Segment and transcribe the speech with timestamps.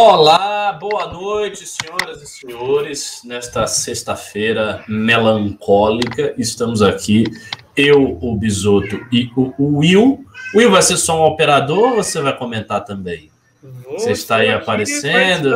[0.00, 3.20] Olá, boa noite, senhoras e senhores.
[3.24, 7.24] Nesta sexta-feira melancólica, estamos aqui,
[7.76, 10.24] eu, o Bisoto e o Will.
[10.54, 13.28] Will vai ser só um operador ou você vai comentar também?
[13.60, 15.50] Vou você está aí aparecendo,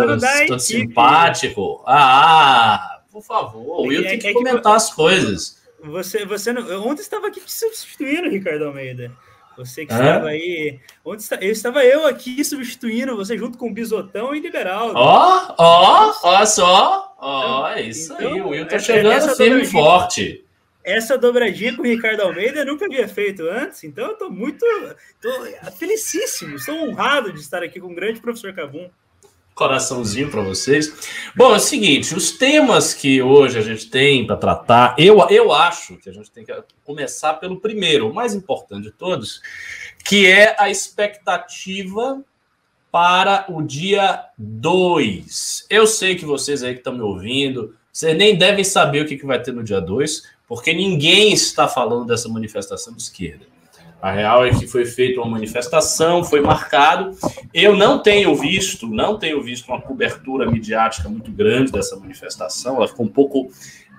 [0.48, 1.80] todo simpático.
[1.86, 4.76] Ah, por favor, o Will é, tem que é comentar que...
[4.76, 5.62] as coisas.
[5.84, 6.84] Você, você não...
[6.84, 9.12] Ontem estava aqui substituindo o Ricardo Almeida.
[9.56, 10.80] Você que estava aí.
[11.04, 14.92] Onde está, eu estava eu aqui substituindo você junto com o Bisotão e Liberal.
[14.94, 17.14] Ó, ó, ó só.
[17.18, 18.40] Ó, é isso então, aí.
[18.40, 20.44] O Will tá chegando firme e forte.
[20.84, 24.66] Essa dobradinha com o Ricardo Almeida eu nunca havia feito antes, então eu tô muito.
[25.20, 25.30] tô
[25.78, 28.90] felicíssimo, estou honrado de estar aqui com o grande professor Cabum
[29.54, 30.92] coraçãozinho para vocês.
[31.36, 35.52] Bom, é o seguinte, os temas que hoje a gente tem para tratar, eu, eu
[35.52, 36.52] acho que a gente tem que
[36.84, 39.40] começar pelo primeiro, o mais importante de todos,
[40.04, 42.22] que é a expectativa
[42.90, 45.66] para o dia 2.
[45.70, 49.16] Eu sei que vocês aí que estão me ouvindo, vocês nem devem saber o que,
[49.16, 53.51] que vai ter no dia 2, porque ninguém está falando dessa manifestação de esquerda.
[54.02, 57.16] A real é que foi feita uma manifestação, foi marcado.
[57.54, 62.78] Eu não tenho visto, não tenho visto uma cobertura midiática muito grande dessa manifestação.
[62.78, 63.52] Ela ficou um pouco,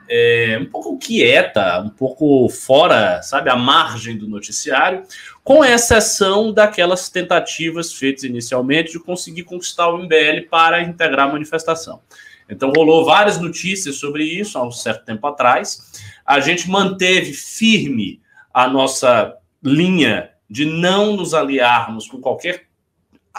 [0.10, 5.04] é, um pouco quieta, um pouco fora, sabe, à margem do noticiário,
[5.42, 12.02] com exceção daquelas tentativas feitas inicialmente de conseguir conquistar o MBL para integrar a manifestação.
[12.50, 15.94] Então rolou várias notícias sobre isso há um certo tempo atrás.
[16.26, 18.20] A gente manteve firme
[18.54, 22.68] a nossa linha de não nos aliarmos com qualquer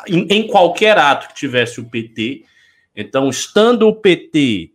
[0.09, 2.45] em, em, qualquer ato que tivesse o PT.
[2.97, 4.73] Então, estando o PT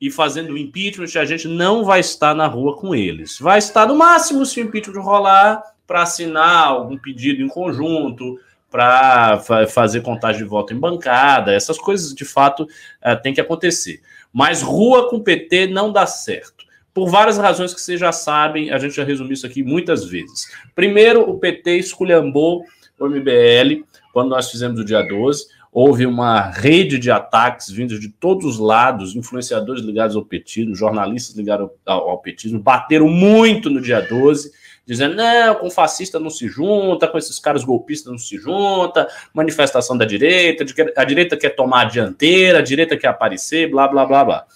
[0.00, 3.38] e fazendo o impeachment, a gente não vai estar na rua com eles.
[3.40, 8.38] Vai estar no máximo se o impeachment rolar para assinar algum pedido em conjunto,
[8.70, 14.00] para fazer contagem de voto em bancada, essas coisas de fato uh, tem que acontecer.
[14.32, 16.59] Mas rua com PT não dá certo
[16.92, 20.48] por várias razões que vocês já sabem, a gente já resumiu isso aqui muitas vezes.
[20.74, 22.64] Primeiro, o PT esculhambou
[22.98, 25.46] o MBL quando nós fizemos o dia 12.
[25.72, 31.36] Houve uma rede de ataques vindos de todos os lados, influenciadores ligados ao petismo, jornalistas
[31.36, 34.50] ligados ao, ao petismo, bateram muito no dia 12
[34.90, 39.96] dizendo, não, com fascista não se junta, com esses caras golpistas não se junta, manifestação
[39.96, 40.64] da direita,
[40.96, 44.46] a direita quer tomar a dianteira, a direita quer aparecer, blá, blá, blá, blá.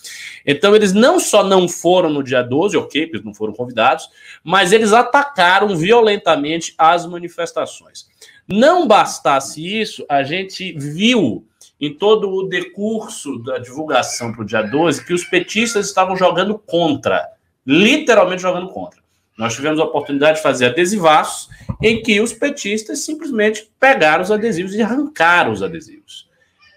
[0.44, 4.08] Então, eles não só não foram no dia 12, ok, eles não foram convidados,
[4.42, 8.08] mas eles atacaram violentamente as manifestações.
[8.48, 11.46] Não bastasse isso, a gente viu
[11.80, 16.58] em todo o decurso da divulgação para o dia 12 que os petistas estavam jogando
[16.58, 17.28] contra,
[17.64, 19.03] literalmente jogando contra.
[19.36, 21.48] Nós tivemos a oportunidade de fazer adesivaços
[21.82, 26.28] em que os petistas simplesmente pegaram os adesivos e arrancaram os adesivos.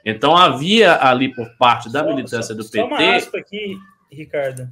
[0.03, 2.79] Então havia ali por parte da só, militância do só, PT.
[2.79, 3.77] Só uma aspa aqui,
[4.11, 4.69] Ricardo.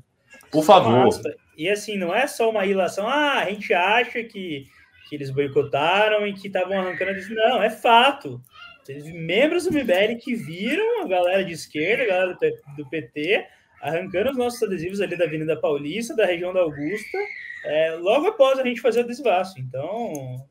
[0.50, 1.10] Por favor.
[1.58, 4.66] E assim, não é só uma ilação, ah, a gente acha que,
[5.10, 7.38] que eles boicotaram e que estavam arrancando adesivos.
[7.38, 8.42] Não, é fato.
[8.86, 12.38] Teve membros do MBL que viram a galera de esquerda, a galera
[12.78, 13.46] do PT,
[13.86, 17.18] arrancando os nossos adesivos ali da Avenida Paulista, da região da Augusta,
[17.64, 19.62] é, logo após a gente fazer o desvasto.
[19.62, 20.44] Então,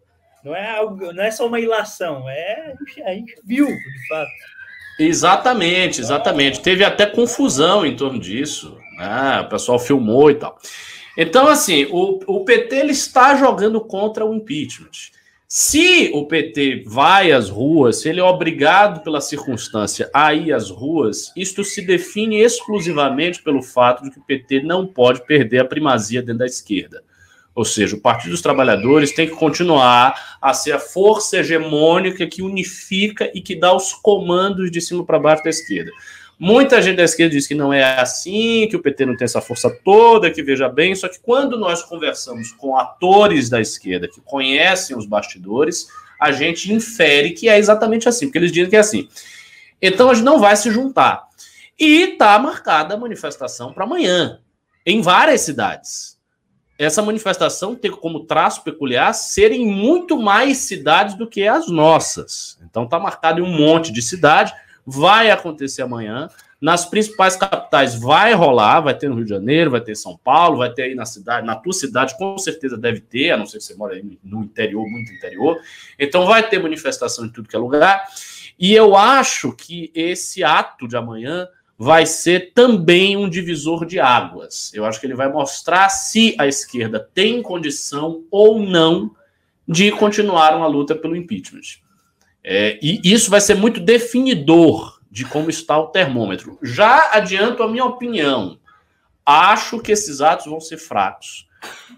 [0.44, 2.74] não é algo, não é só uma ilação, é
[3.04, 4.30] a gente, viu, de fato.
[5.00, 6.60] Exatamente, exatamente.
[6.60, 8.78] Teve até confusão em torno disso.
[8.96, 9.40] Né?
[9.40, 10.56] O pessoal filmou e tal.
[11.16, 15.12] Então, assim, o, o PT ele está jogando contra o impeachment.
[15.56, 20.68] Se o PT vai às ruas, se ele é obrigado pela circunstância a ir às
[20.68, 25.64] ruas, isto se define exclusivamente pelo fato de que o PT não pode perder a
[25.64, 27.04] primazia dentro da esquerda.
[27.54, 32.42] Ou seja, o Partido dos Trabalhadores tem que continuar a ser a força hegemônica que
[32.42, 35.92] unifica e que dá os comandos de cima para baixo da esquerda.
[36.38, 39.40] Muita gente da esquerda diz que não é assim, que o PT não tem essa
[39.40, 44.20] força toda, que veja bem, só que quando nós conversamos com atores da esquerda que
[44.20, 45.86] conhecem os bastidores,
[46.20, 49.08] a gente infere que é exatamente assim, porque eles dizem que é assim.
[49.80, 51.24] Então a gente não vai se juntar.
[51.78, 54.40] E está marcada a manifestação para amanhã,
[54.84, 56.18] em várias cidades.
[56.76, 62.58] Essa manifestação tem como traço peculiar serem muito mais cidades do que as nossas.
[62.64, 64.52] Então está marcado em um monte de cidade
[64.86, 66.28] vai acontecer amanhã.
[66.60, 70.16] Nas principais capitais vai rolar, vai ter no Rio de Janeiro, vai ter em São
[70.16, 73.44] Paulo, vai ter aí na cidade, na tua cidade com certeza deve ter, a não
[73.44, 75.60] ser que você mora aí no interior, muito interior.
[75.98, 78.06] Então vai ter manifestação em tudo que é lugar.
[78.58, 84.72] E eu acho que esse ato de amanhã vai ser também um divisor de águas.
[84.72, 89.14] Eu acho que ele vai mostrar se a esquerda tem condição ou não
[89.66, 91.83] de continuar uma luta pelo impeachment.
[92.44, 96.58] É, e isso vai ser muito definidor de como está o termômetro.
[96.62, 98.58] Já adianto a minha opinião.
[99.24, 101.48] Acho que esses atos vão ser fracos,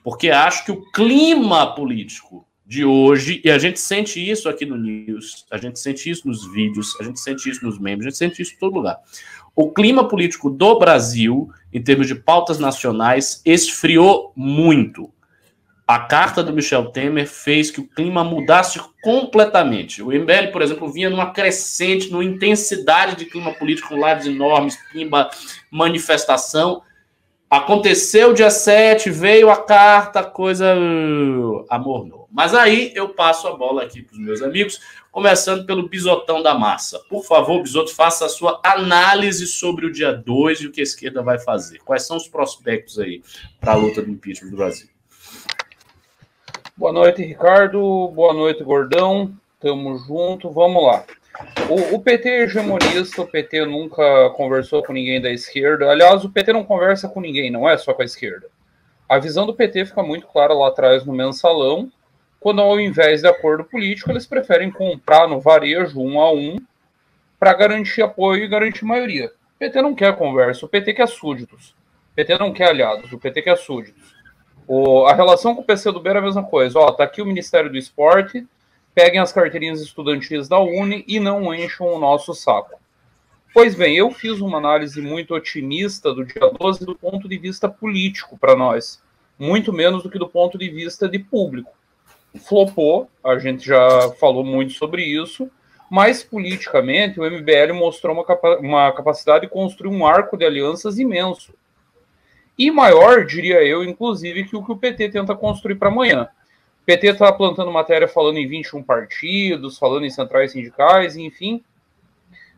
[0.05, 4.77] porque acho que o clima político de hoje, e a gente sente isso aqui no
[4.77, 8.19] News, a gente sente isso nos vídeos, a gente sente isso nos membros, a gente
[8.19, 8.99] sente isso em todo lugar.
[9.57, 15.11] O clima político do Brasil, em termos de pautas nacionais, esfriou muito.
[15.87, 20.03] A carta do Michel Temer fez que o clima mudasse completamente.
[20.03, 24.77] O MBL, por exemplo, vinha numa crescente, numa intensidade de clima político, com lados enormes,
[24.91, 25.31] pimba,
[25.71, 26.83] manifestação.
[27.49, 32.27] Aconteceu dia 7, veio a carta, a coisa uh, amornou.
[32.33, 34.81] Mas aí eu passo a bola aqui para os meus amigos,
[35.13, 36.99] começando pelo bisotão da massa.
[37.09, 40.83] Por favor, Bisoto, faça a sua análise sobre o dia 2 e o que a
[40.83, 41.79] esquerda vai fazer.
[41.85, 43.23] Quais são os prospectos aí
[43.61, 44.96] para a luta do impeachment do Brasil?
[46.79, 48.09] Boa noite, Ricardo.
[48.09, 49.33] Boa noite, Gordão.
[49.59, 50.51] Tamo junto.
[50.51, 51.07] Vamos lá.
[51.71, 55.91] O, o, PT é hegemonista, o PT nunca conversou com ninguém da esquerda.
[55.91, 58.49] Aliás, o PT não conversa com ninguém, não é só com a esquerda.
[59.09, 61.91] A visão do PT fica muito clara lá atrás no mensalão,
[62.39, 66.59] quando ao invés de acordo político, eles preferem comprar no varejo um a um
[67.41, 69.29] para garantir apoio e garantir maioria.
[69.29, 71.71] O PT não quer conversa, o PT quer súditos.
[72.13, 74.16] O PT não quer aliados, o PT quer súditos.
[74.69, 76.79] O, a relação com o PCdoB era a mesma coisa.
[76.79, 78.47] Ó, tá aqui o Ministério do Esporte,
[78.95, 82.81] peguem as carteirinhas estudantis da Uni e não encham o nosso saco.
[83.55, 87.69] Pois bem, eu fiz uma análise muito otimista do dia 12 do ponto de vista
[87.69, 89.03] político para nós,
[89.39, 91.73] muito menos do que do ponto de vista de público.
[92.39, 95.51] Flopou, a gente já falou muito sobre isso,
[95.91, 100.99] mas politicamente o MBL mostrou uma, capa uma capacidade de construir um arco de alianças
[100.99, 101.55] imenso
[102.59, 106.29] e maior, diria eu, inclusive, que o que o PT tenta construir para amanhã.
[106.83, 111.63] O PT está plantando matéria falando em 21 partidos, falando em centrais sindicais, enfim.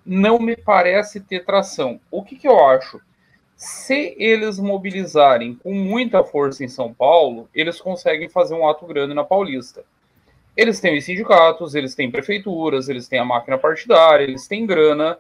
[0.05, 2.01] Não me parece ter tração.
[2.11, 3.01] O que, que eu acho?
[3.57, 9.15] Se eles mobilizarem com muita força em São Paulo, eles conseguem fazer um ato grande
[9.15, 9.83] na Paulista.
[10.57, 15.19] Eles têm os sindicatos, eles têm prefeituras, eles têm a máquina partidária, eles têm grana,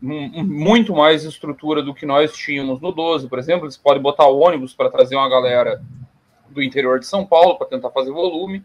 [0.00, 3.64] muito mais estrutura do que nós tínhamos no 12, por exemplo.
[3.64, 5.82] Eles podem botar ônibus para trazer uma galera
[6.48, 8.62] do interior de São Paulo para tentar fazer volume.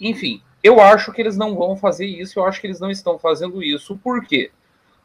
[0.00, 3.18] Enfim, eu acho que eles não vão fazer isso, eu acho que eles não estão
[3.18, 3.96] fazendo isso.
[3.96, 4.50] Por quê?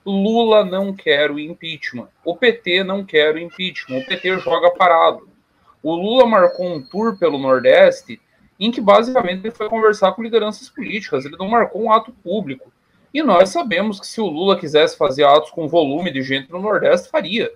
[0.06, 2.08] Lula não quer o impeachment.
[2.24, 4.00] O PT não quer o impeachment.
[4.00, 5.30] O PT joga parado.
[5.84, 8.20] O Lula marcou um tour pelo Nordeste
[8.60, 11.26] em que basicamente ele foi conversar com lideranças políticas.
[11.26, 12.72] Ele não marcou um ato público.
[13.14, 16.62] E nós sabemos que se o Lula quisesse fazer atos com volume de gente no
[16.62, 17.52] Nordeste, faria.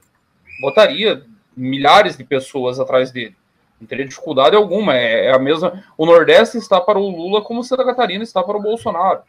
[0.61, 1.23] Botaria
[1.55, 3.35] milhares de pessoas atrás dele.
[3.79, 4.95] Não teria dificuldade alguma.
[4.95, 5.83] É, é a mesma.
[5.97, 9.21] O Nordeste está para o Lula como Santa Catarina está para o Bolsonaro.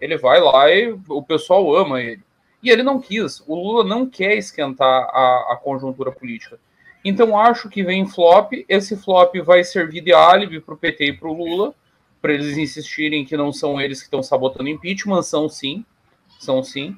[0.00, 2.22] Ele vai lá e o pessoal ama ele.
[2.62, 3.42] E ele não quis.
[3.46, 6.58] O Lula não quer esquentar a, a conjuntura política.
[7.04, 8.52] Então acho que vem flop.
[8.68, 11.74] Esse flop vai servir de álibi para o PT e para o Lula
[12.20, 15.84] para eles insistirem que não são eles que estão sabotando impeachment, são sim,
[16.38, 16.96] são sim.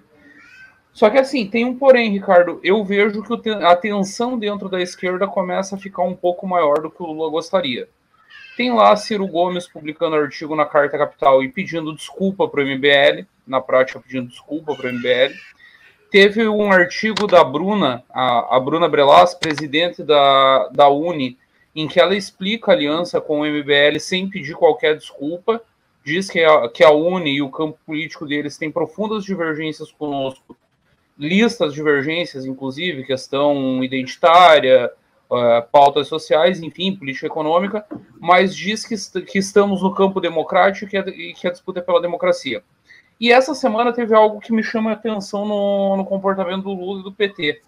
[0.93, 5.27] Só que assim, tem um porém, Ricardo, eu vejo que a tensão dentro da esquerda
[5.27, 7.89] começa a ficar um pouco maior do que o Lula gostaria.
[8.57, 13.25] Tem lá Ciro Gomes publicando artigo na Carta Capital e pedindo desculpa para o MBL,
[13.47, 15.35] na prática pedindo desculpa para o MBL.
[16.11, 21.39] Teve um artigo da Bruna, a, a Bruna Brelas, presidente da, da Uni,
[21.75, 25.63] em que ela explica a aliança com o MBL sem pedir qualquer desculpa,
[26.05, 30.57] diz que a, que a UNE e o campo político deles têm profundas divergências conosco,
[31.19, 34.91] listas divergências, inclusive, questão identitária,
[35.31, 37.85] uh, pautas sociais, enfim, política econômica,
[38.19, 41.81] mas diz que, que estamos no campo democrático e que, a, e que a disputa
[41.81, 42.63] é pela democracia.
[43.21, 47.01] E essa semana teve algo que me chama a atenção no, no comportamento do Lula
[47.01, 47.61] e do PT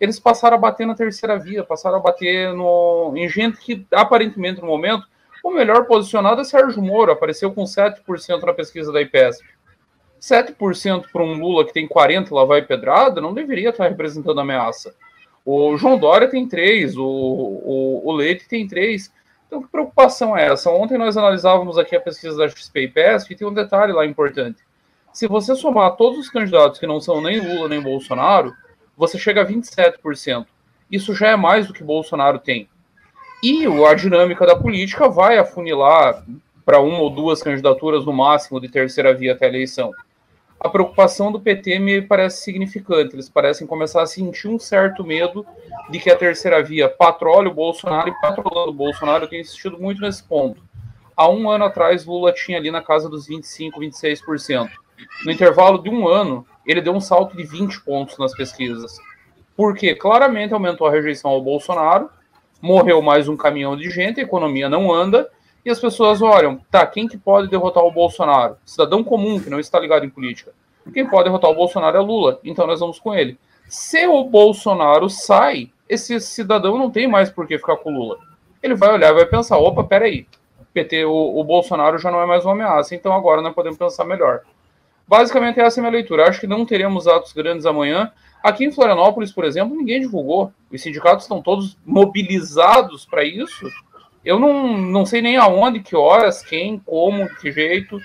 [0.00, 4.60] eles passaram a bater na terceira via, passaram a bater no, em gente que, aparentemente,
[4.60, 5.06] no momento,
[5.42, 9.46] o melhor posicionado é Sérgio Moro, apareceu com 7% na pesquisa da IPESP.
[10.20, 14.94] 7% para um Lula que tem 40 lá vai pedrada, não deveria estar representando ameaça.
[15.44, 19.12] O João Dória tem 3, o, o, o Leite tem 3.
[19.46, 20.70] Então, que preocupação é essa?
[20.70, 24.04] Ontem nós analisávamos aqui a pesquisa da XP e PESP e tem um detalhe lá
[24.04, 24.58] importante.
[25.12, 28.52] Se você somar todos os candidatos que não são nem Lula nem Bolsonaro,
[28.96, 30.46] você chega a 27%.
[30.90, 32.68] Isso já é mais do que Bolsonaro tem.
[33.42, 36.24] E a dinâmica da política vai afunilar
[36.64, 39.92] para uma ou duas candidaturas no máximo de terceira via até a eleição.
[40.58, 43.14] A preocupação do PT me parece significante.
[43.14, 45.46] Eles parecem começar a sentir um certo medo
[45.90, 49.24] de que a terceira via patrole o Bolsonaro e patrolando o Bolsonaro.
[49.24, 50.62] Eu tenho insistido muito nesse ponto.
[51.14, 54.68] Há um ano atrás, Lula tinha ali na casa dos 25%, 26%.
[55.24, 58.98] no intervalo de um ano, ele deu um salto de 20 pontos nas pesquisas.
[59.56, 62.10] Porque claramente aumentou a rejeição ao Bolsonaro,
[62.60, 65.30] morreu mais um caminhão de gente, a economia não anda,
[65.64, 68.56] e as pessoas olham, tá, quem que pode derrotar o Bolsonaro?
[68.64, 70.52] Cidadão comum, que não está ligado em política.
[70.92, 73.38] Quem pode derrotar o Bolsonaro é Lula, então nós vamos com ele.
[73.68, 78.18] Se o Bolsonaro sai, esse cidadão não tem mais por que ficar com o Lula.
[78.62, 80.26] Ele vai olhar e vai pensar, opa, peraí,
[80.72, 84.04] PT, o, o Bolsonaro já não é mais uma ameaça, então agora nós podemos pensar
[84.04, 84.42] melhor.
[85.08, 86.28] Basicamente, essa é a minha leitura.
[86.28, 88.10] Acho que não teremos atos grandes amanhã.
[88.42, 90.52] Aqui em Florianópolis, por exemplo, ninguém divulgou.
[90.70, 93.68] Os sindicatos estão todos mobilizados para isso.
[94.24, 98.00] Eu não, não sei nem aonde, que horas, quem, como, que jeito.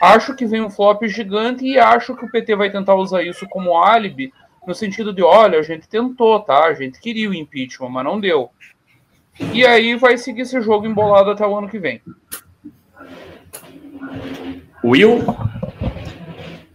[0.00, 3.46] Acho que vem um flop gigante e acho que o PT vai tentar usar isso
[3.48, 4.32] como álibi,
[4.66, 6.64] no sentido de: olha, a gente tentou, tá?
[6.64, 8.50] A gente queria o impeachment, mas não deu.
[9.52, 12.00] E aí vai seguir esse jogo embolado até o ano que vem.
[14.84, 15.24] Will?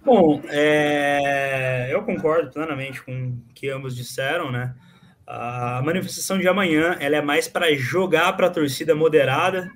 [0.08, 1.90] Bom, é...
[1.92, 4.74] eu concordo plenamente com o que ambos disseram, né?
[5.28, 9.70] A manifestação de amanhã ela é mais para jogar para a torcida moderada.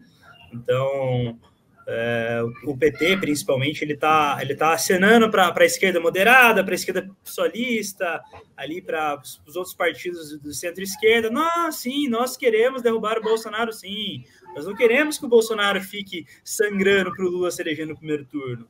[0.54, 1.38] Então,
[1.86, 6.76] é, o PT, principalmente, ele está ele tá acenando para a esquerda moderada, para a
[6.76, 8.22] esquerda socialista,
[8.56, 11.30] ali para os outros partidos do centro-esquerda.
[11.30, 14.24] Nós, sim, nós queremos derrubar o Bolsonaro, sim.
[14.56, 18.24] Nós não queremos que o Bolsonaro fique sangrando para o Lula se eleger no primeiro
[18.24, 18.70] turno.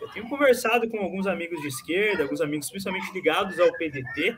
[0.00, 4.36] Eu tenho conversado com alguns amigos de esquerda, alguns amigos principalmente ligados ao PDT,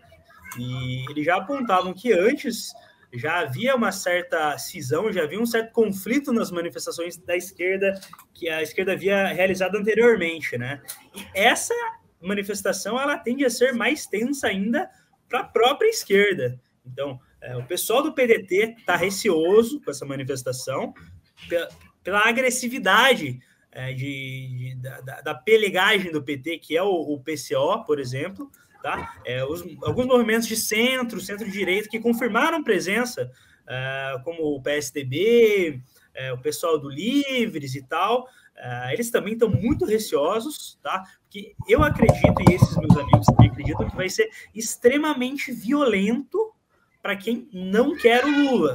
[0.58, 2.72] e eles já apontavam que antes
[3.12, 7.98] já havia uma certa cisão, já havia um certo conflito nas manifestações da esquerda
[8.34, 10.82] que a esquerda havia realizado anteriormente, né?
[11.14, 11.74] E essa
[12.20, 14.90] manifestação ela tende a ser mais tensa ainda
[15.28, 16.60] para a própria esquerda.
[16.84, 20.94] Então, é, o pessoal do PDT está receoso com essa manifestação
[21.48, 21.68] pela,
[22.02, 23.38] pela agressividade
[23.76, 28.50] é, de, de da, da, pelegagem do PT, que é o, o PCO, por exemplo,
[28.82, 29.20] tá?
[29.22, 33.30] É, os, alguns movimentos de centro, centro-direita, que confirmaram presença,
[33.68, 35.78] é, como o PSDB,
[36.14, 41.04] é, o pessoal do Livres e tal, é, eles também estão muito receosos, tá?
[41.20, 46.50] Porque eu acredito, e esses meus amigos também acreditam, que vai ser extremamente violento
[47.02, 48.74] para quem não quer o Lula,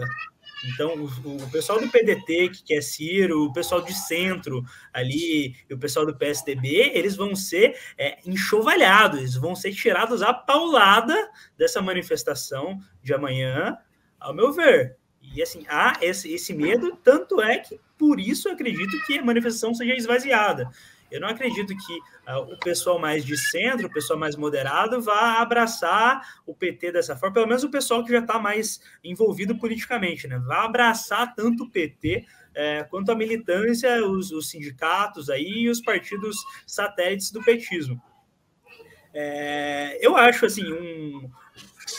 [0.64, 4.64] então, o, o, pessoal do PDT, que quer Ciro, o pessoal de centro
[4.94, 10.22] ali, e o pessoal do PSDB, eles vão ser é, enxovalhados, eles vão ser tirados
[10.22, 11.16] à paulada
[11.58, 13.78] dessa manifestação de amanhã,
[14.20, 14.98] ao meu ver.
[15.22, 19.74] E assim, há esse, esse medo, tanto é que por isso acredito que a manifestação
[19.74, 20.70] seja esvaziada.
[21.12, 21.94] Eu não acredito que
[22.32, 27.18] uh, o pessoal mais de centro, o pessoal mais moderado, vá abraçar o PT dessa
[27.18, 30.40] forma, pelo menos o pessoal que já está mais envolvido politicamente, né?
[30.40, 32.26] Vai abraçar tanto o PT
[32.56, 38.02] é, quanto a militância, os, os, sindicatos aí e os partidos satélites do petismo.
[39.14, 41.30] É, eu acho assim um,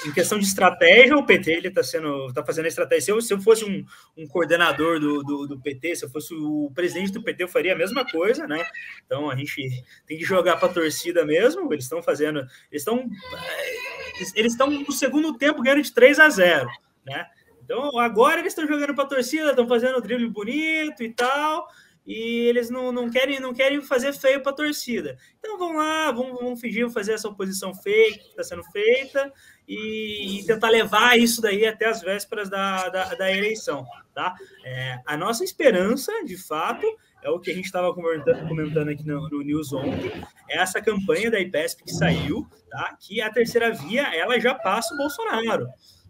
[0.07, 3.03] em questão de estratégia, o PT ele está sendo, tá fazendo a estratégia.
[3.03, 3.85] Se eu, se eu fosse um,
[4.17, 7.73] um coordenador do, do, do, PT, se eu fosse o presidente do PT, eu faria
[7.73, 8.65] a mesma coisa, né?
[9.05, 11.73] Então a gente tem que jogar para a torcida mesmo.
[11.73, 13.09] Eles estão fazendo, eles estão,
[14.35, 16.69] eles estão no segundo tempo ganhando de 3 a 0,
[17.05, 17.27] né?
[17.65, 21.69] Então agora eles estão jogando para a torcida, estão fazendo o drible bonito e tal
[22.07, 25.17] e eles não, não querem não querem fazer feio para a torcida.
[25.39, 29.33] Então vão lá, vão, vão fingir fazer essa oposição fake que está sendo feita
[29.67, 33.85] e, e, tentar levar isso daí até as vésperas da, da, da eleição.
[34.13, 34.35] Tá?
[34.65, 36.85] É, a nossa esperança, de fato,
[37.23, 40.11] é o que a gente estava comentando, comentando, aqui no, no, News ontem,
[40.51, 42.97] é essa campanha da IPESP que saiu, tá?
[43.01, 45.69] que a terceira via ela já passa o Bolsonaro.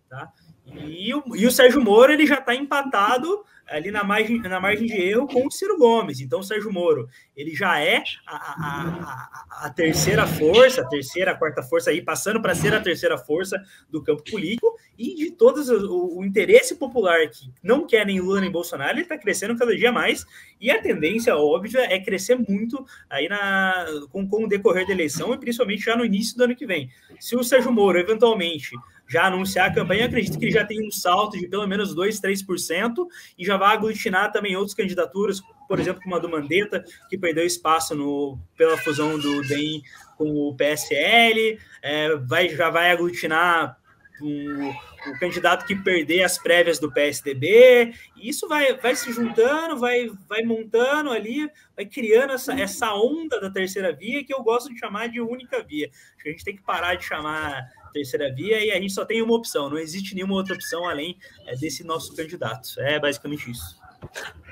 [0.08, 0.32] Tá?
[0.66, 4.86] E o, e o Sérgio Moro ele já está empatado ali na margem, na margem
[4.86, 6.20] de erro com o Ciro Gomes.
[6.20, 11.32] Então, o Sérgio Moro, ele já é a, a, a, a terceira força, a terceira,
[11.32, 13.60] a quarta força aí, passando para ser a terceira força
[13.90, 18.40] do campo político e de todos o, o interesse popular que não quer nem Lula
[18.40, 20.26] nem Bolsonaro, ele está crescendo cada dia mais
[20.60, 25.32] e a tendência óbvia é crescer muito aí na, com, com o decorrer da eleição
[25.32, 26.90] e principalmente já no início do ano que vem.
[27.18, 28.76] Se o Sérgio Moro eventualmente
[29.12, 32.18] já anunciar a campanha, acredito que ele já tem um salto de pelo menos 2,
[32.18, 33.06] 3%
[33.38, 37.44] e já vai aglutinar também outras candidaturas, por exemplo, como a do Mandetta, que perdeu
[37.44, 39.82] espaço no, pela fusão do DEM
[40.16, 43.76] com o PSL, é, vai, já vai aglutinar
[44.22, 49.78] um, o candidato que perder as prévias do PSDB, e isso vai, vai se juntando,
[49.78, 54.72] vai, vai montando ali, vai criando essa, essa onda da terceira via que eu gosto
[54.72, 55.90] de chamar de única via.
[56.24, 59.34] A gente tem que parar de chamar terceira via e a gente só tem uma
[59.34, 62.68] opção, não existe nenhuma outra opção além é, desse nosso candidato.
[62.78, 63.80] É basicamente isso.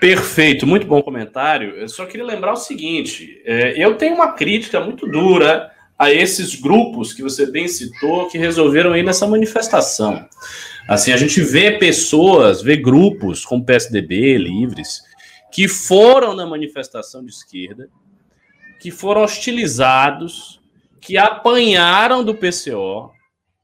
[0.00, 1.76] Perfeito, muito bom comentário.
[1.76, 6.54] Eu só queria lembrar o seguinte: é, eu tenho uma crítica muito dura a esses
[6.54, 10.26] grupos que você bem citou que resolveram ir nessa manifestação.
[10.88, 15.02] Assim, a gente vê pessoas, vê grupos como PSDB, Livres,
[15.52, 17.88] que foram na manifestação de esquerda,
[18.80, 20.58] que foram hostilizados,
[21.00, 23.12] que apanharam do PCO.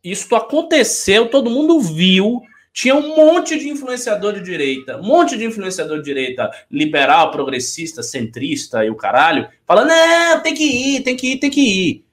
[0.07, 2.41] Isso aconteceu, todo mundo viu.
[2.73, 8.05] Tinha um monte de influenciador de direita, um monte de influenciador de direita, liberal, progressista,
[8.05, 12.05] centrista e o caralho, falando: não, tem que ir, tem que ir, tem que ir.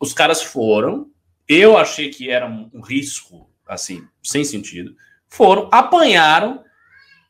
[0.00, 1.10] Os caras foram.
[1.46, 4.96] Eu achei que era um risco, assim, sem sentido.
[5.28, 6.64] Foram, apanharam,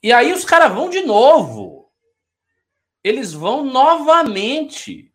[0.00, 1.90] e aí os caras vão de novo.
[3.02, 5.10] Eles vão novamente.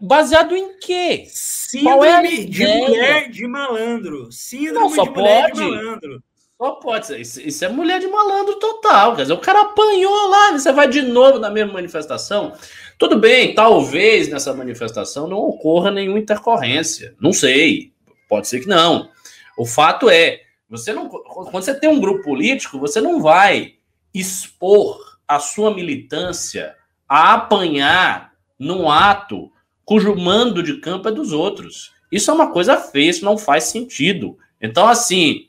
[0.00, 1.24] Baseado em quê?
[1.28, 4.30] Síndrome é de mulher de malandro.
[4.30, 5.54] Síndrome Não, só de mulher pode.
[5.54, 6.22] de malandro.
[6.56, 7.20] Só pode ser.
[7.20, 9.16] Isso, isso, é mulher de malandro total.
[9.16, 12.52] Quer dizer, o cara apanhou lá, você vai de novo na mesma manifestação.
[12.98, 17.14] Tudo bem, talvez nessa manifestação não ocorra nenhuma intercorrência.
[17.20, 17.92] Não sei.
[18.28, 19.10] Pode ser que não.
[19.58, 23.74] O fato é, você não, quando você tem um grupo político, você não vai
[24.12, 26.76] expor a sua militância
[27.08, 29.50] a apanhar num ato
[29.84, 31.92] cujo mando de campo é dos outros.
[32.10, 34.38] Isso é uma coisa feia, isso não faz sentido.
[34.60, 35.48] Então, assim,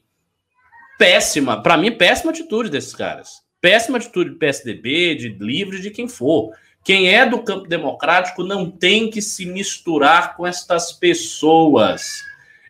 [0.97, 3.43] péssima, para mim, péssima atitude desses caras.
[3.61, 6.51] Péssima atitude do PSDB, de livre, de quem for.
[6.83, 12.03] Quem é do campo democrático não tem que se misturar com estas pessoas.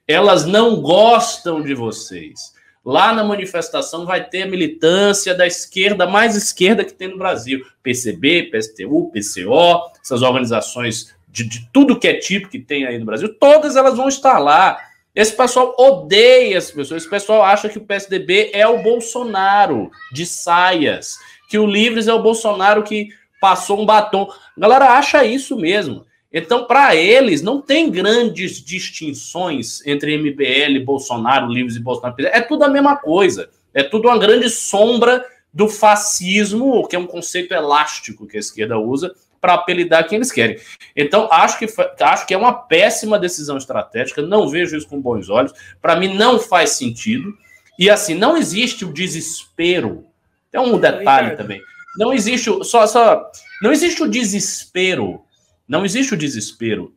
[0.08, 2.55] Elas não gostam de vocês.
[2.86, 7.66] Lá na manifestação vai ter a militância da esquerda mais esquerda que tem no Brasil.
[7.82, 13.06] PCB, PSTU, PCO, essas organizações de, de tudo que é tipo que tem aí no
[13.06, 14.80] Brasil, todas elas vão estar lá.
[15.16, 17.02] Esse pessoal odeia as pessoas.
[17.02, 21.18] Esse pessoal acha que o PSDB é o Bolsonaro de saias,
[21.50, 23.10] que o Livres é o Bolsonaro que
[23.42, 24.30] passou um batom.
[24.56, 26.06] A galera acha isso mesmo.
[26.38, 32.14] Então, para eles, não tem grandes distinções entre MBL, Bolsonaro, Livres e Bolsonaro.
[32.20, 33.50] É tudo a mesma coisa.
[33.74, 38.78] É tudo uma grande sombra do fascismo, que é um conceito elástico que a esquerda
[38.78, 40.60] usa para apelidar quem eles querem.
[40.94, 41.68] Então, acho que,
[42.02, 45.54] acho que é uma péssima decisão estratégica, não vejo isso com bons olhos.
[45.82, 47.34] Para mim, não faz sentido.
[47.80, 50.04] E assim, não existe o desespero.
[50.52, 51.62] Tem um detalhe também.
[51.98, 55.25] Não existe só, só não existe o desespero
[55.68, 56.94] não existe o desespero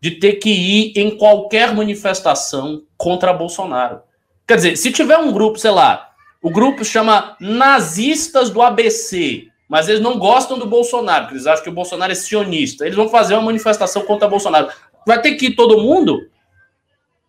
[0.00, 4.00] de ter que ir em qualquer manifestação contra Bolsonaro.
[4.46, 6.10] Quer dizer, se tiver um grupo, sei lá,
[6.42, 11.62] o grupo chama Nazistas do ABC, mas eles não gostam do Bolsonaro, porque eles acham
[11.62, 12.84] que o Bolsonaro é sionista.
[12.84, 14.68] Eles vão fazer uma manifestação contra Bolsonaro.
[15.06, 16.28] Vai ter que ir todo mundo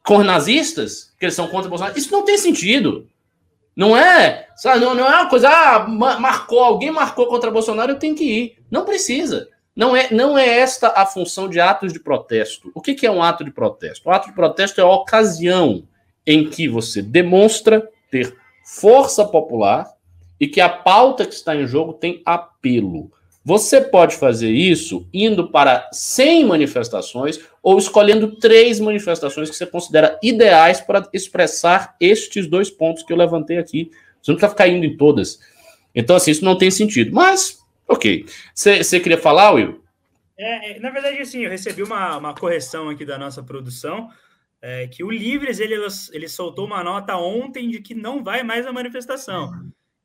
[0.03, 1.97] com nazistas, que eles são contra Bolsonaro?
[1.97, 3.07] Isso não tem sentido.
[3.75, 7.99] Não é, sabe, não, não é uma coisa, ah, marcou, alguém marcou contra Bolsonaro, eu
[7.99, 8.57] tenho que ir.
[8.69, 9.47] Não precisa.
[9.75, 12.71] Não é, não é esta a função de atos de protesto.
[12.75, 14.07] O que, que é um ato de protesto?
[14.07, 15.87] O ato de protesto é a ocasião
[16.25, 19.91] em que você demonstra ter força popular
[20.39, 23.11] e que a pauta que está em jogo tem apelo.
[23.45, 30.17] Você pode fazer isso indo para 100 manifestações ou escolhendo três manifestações que você considera
[30.23, 33.91] ideais para expressar estes dois pontos que eu levantei aqui.
[34.21, 35.39] Você não precisa ficar indo em todas.
[35.93, 37.13] Então, assim, isso não tem sentido.
[37.13, 38.25] Mas Ok.
[38.53, 39.83] Você queria falar, Will?
[40.37, 44.09] É, é, na verdade, assim, eu recebi uma, uma correção aqui da nossa produção,
[44.61, 45.75] é, que o Livres, ele,
[46.11, 49.51] ele soltou uma nota ontem de que não vai mais à manifestação.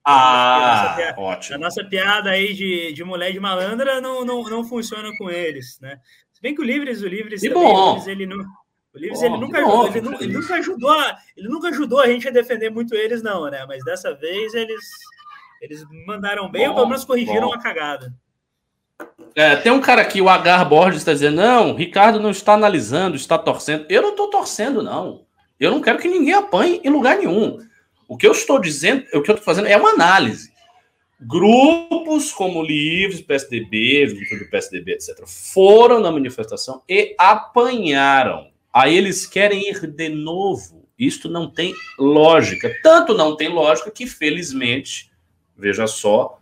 [0.04, 1.56] Ah, a piada, ótimo.
[1.56, 5.78] A nossa piada aí de, de mulher de malandra não, não, não funciona com eles,
[5.80, 6.00] né?
[6.32, 7.88] Se bem que o Livres, o Livres, também, bom.
[7.94, 8.38] Livres ele não...
[8.94, 12.06] O Livres, bom, ele, nunca, bom, ele, ele, nunca ajudou a, ele nunca ajudou a
[12.06, 13.66] gente a defender muito eles, não, né?
[13.66, 14.82] Mas dessa vez eles
[15.60, 17.54] eles mandaram bem bom, ou pelo menos corrigiram bom.
[17.54, 18.14] a cagada.
[19.34, 23.16] É, tem um cara aqui, o Agar Borges, está dizendo: não, Ricardo não está analisando,
[23.16, 23.86] está torcendo.
[23.88, 25.26] Eu não estou torcendo, não.
[25.58, 27.58] Eu não quero que ninguém apanhe em lugar nenhum.
[28.08, 30.50] O que eu estou dizendo, o que eu estou fazendo é uma análise.
[31.20, 38.48] Grupos como Livres, PSDB, do PSDB, etc., foram na manifestação e apanharam.
[38.72, 40.88] Aí eles querem ir de novo.
[40.98, 42.72] Isto não tem lógica.
[42.82, 45.07] Tanto não tem lógica que, felizmente,
[45.58, 46.38] Veja só,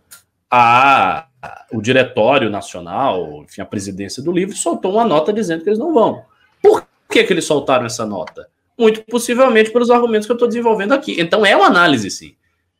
[0.49, 1.27] a,
[1.71, 5.93] o Diretório Nacional, enfim, a presidência do livro, soltou uma nota dizendo que eles não
[5.93, 6.23] vão.
[6.61, 8.47] Por que, que eles soltaram essa nota?
[8.77, 11.19] Muito possivelmente pelos argumentos que eu estou desenvolvendo aqui.
[11.19, 12.35] Então é uma análise, sim.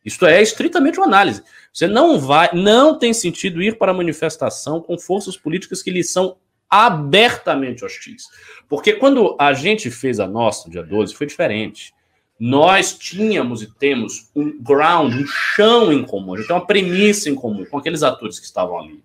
[0.06, 1.44] Isto é estritamente uma análise.
[1.74, 6.04] Você não vai, não tem sentido ir para a manifestação com forças políticas que lhe
[6.04, 6.38] são
[6.70, 8.28] abertamente hostis.
[8.70, 11.94] Porque quando a gente fez a nossa, no dia 12, foi diferente.
[12.40, 17.30] Nós tínhamos e temos um ground, um chão em comum, a gente tem uma premissa
[17.30, 19.02] em comum com aqueles atores que estavam ali.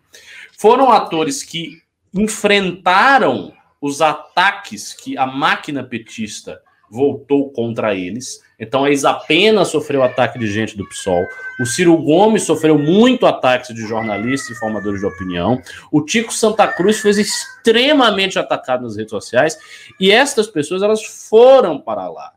[0.58, 1.82] Foram atores que
[2.14, 8.42] enfrentaram os ataques que a máquina petista voltou contra eles.
[8.60, 11.26] Então a Isapena sofreu ataque de gente do PSOL,
[11.58, 16.68] o Ciro Gomes sofreu muito ataque de jornalistas e formadores de opinião, o Tico Santa
[16.68, 19.58] Cruz foi extremamente atacado nas redes sociais,
[19.98, 22.32] e estas pessoas elas foram para lá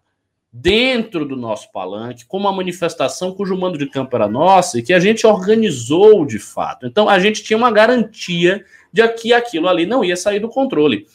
[0.58, 4.94] dentro do nosso palanque, com uma manifestação cujo mando de campo era nossa e que
[4.94, 6.86] a gente organizou de fato.
[6.86, 11.08] Então a gente tinha uma garantia de que aquilo ali não ia sair do controle.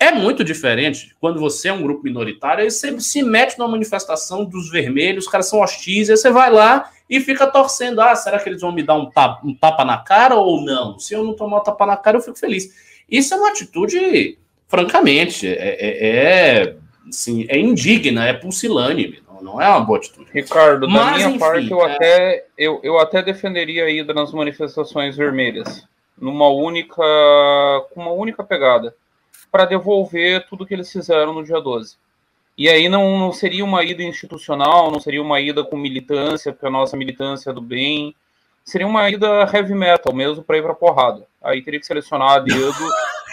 [0.00, 4.46] É muito diferente quando você é um grupo minoritário, aí você se mete numa manifestação
[4.46, 8.00] dos vermelhos, os caras são hostis, aí você vai lá e fica torcendo.
[8.00, 10.98] Ah, será que eles vão me dar um tapa, um tapa na cara ou não?
[10.98, 12.70] Se eu não tomar um tapa na cara, eu fico feliz.
[13.10, 16.76] Isso é uma atitude, francamente, é, é, é
[17.08, 20.30] assim, é indigna, é pusilânime, não, não é uma boa atitude.
[20.32, 21.92] Ricardo, Mas, da minha enfim, parte, eu, é...
[21.94, 25.86] até, eu, eu até defenderia a ida nas manifestações vermelhas,
[26.18, 27.02] numa única,
[27.92, 28.94] com uma única pegada,
[29.50, 31.96] para devolver tudo que eles fizeram no dia 12.
[32.58, 36.66] E aí não, não seria uma ida institucional, não seria uma ida com militância, porque
[36.66, 38.14] a nossa militância é do bem,
[38.66, 41.26] seria uma ida heavy metal mesmo para ir para porrada.
[41.42, 42.74] Aí teria que selecionar a dedo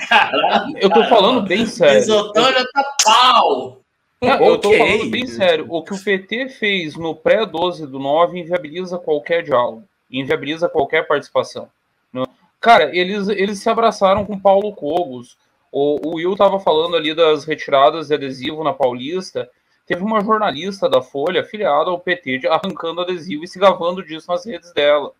[0.08, 2.00] Caralho, eu tô falando bem sério.
[2.00, 3.80] Isotônia tá pau!
[4.22, 5.66] eu tô falando bem sério.
[5.70, 11.68] O que o PT fez no pré-12 do 9 inviabiliza qualquer diálogo, inviabiliza qualquer participação.
[12.14, 12.24] Né?
[12.60, 15.38] Cara, eles, eles se abraçaram com Paulo Cobos.
[15.72, 19.50] O, o Will tava falando ali das retiradas de adesivo na Paulista.
[19.86, 24.46] Teve uma jornalista da Folha afiliada ao PT arrancando adesivo e se gravando disso nas
[24.46, 25.12] redes dela.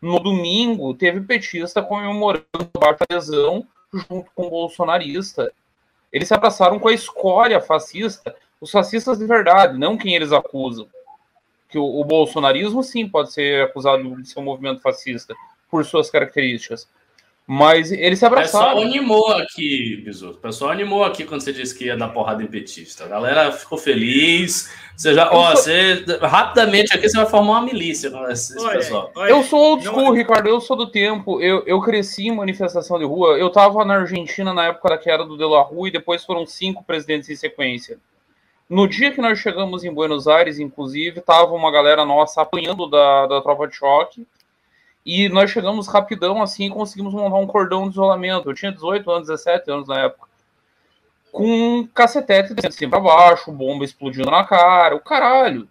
[0.00, 2.46] No domingo, teve petista comemorando
[2.78, 5.52] baixa adesão junto com o bolsonarista.
[6.12, 10.88] Eles se abraçaram com a escória fascista, os fascistas de verdade, não quem eles acusam.
[11.68, 15.34] Que o, o bolsonarismo, sim, pode ser acusado de ser um movimento fascista,
[15.70, 16.88] por suas características.
[17.52, 18.64] Mas ele se abraçaram.
[18.64, 20.36] O pessoal animou aqui, Bisoto.
[20.36, 23.02] O pessoal animou aqui quando você disse que ia dar porrada em petista.
[23.02, 24.72] A galera ficou feliz.
[24.96, 29.10] Você já, ó, você, rapidamente aqui você vai formar uma milícia com esse, olha, pessoal.
[29.16, 30.12] Olha, eu sou old school, não...
[30.12, 30.48] Ricardo.
[30.48, 31.40] Eu sou do tempo.
[31.40, 33.36] Eu, eu cresci em manifestação de rua.
[33.36, 36.46] Eu tava na Argentina na época da queda do De La Rua e depois foram
[36.46, 37.98] cinco presidentes em sequência.
[38.68, 43.26] No dia que nós chegamos em Buenos Aires, inclusive, tava uma galera nossa apanhando da,
[43.26, 44.24] da tropa de choque
[45.10, 48.48] e nós chegamos rapidão assim e conseguimos montar um cordão de isolamento.
[48.48, 50.28] Eu tinha 18 anos, 17 anos na época.
[51.32, 55.68] Com um cacetete descendo assim para baixo, bomba explodindo na cara, o caralho.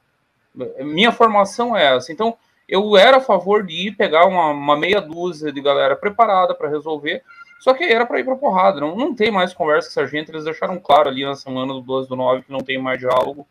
[0.79, 2.11] Minha formação é essa.
[2.11, 2.35] Então,
[2.67, 6.67] eu era a favor de ir pegar uma, uma meia dúzia de galera preparada para
[6.67, 7.23] resolver,
[7.61, 8.81] só que era para ir para porrada.
[8.81, 10.29] Não, não tem mais conversa com essa gente.
[10.29, 13.47] Eles deixaram claro ali na semana do 12 do 9 que não tem mais diálogo.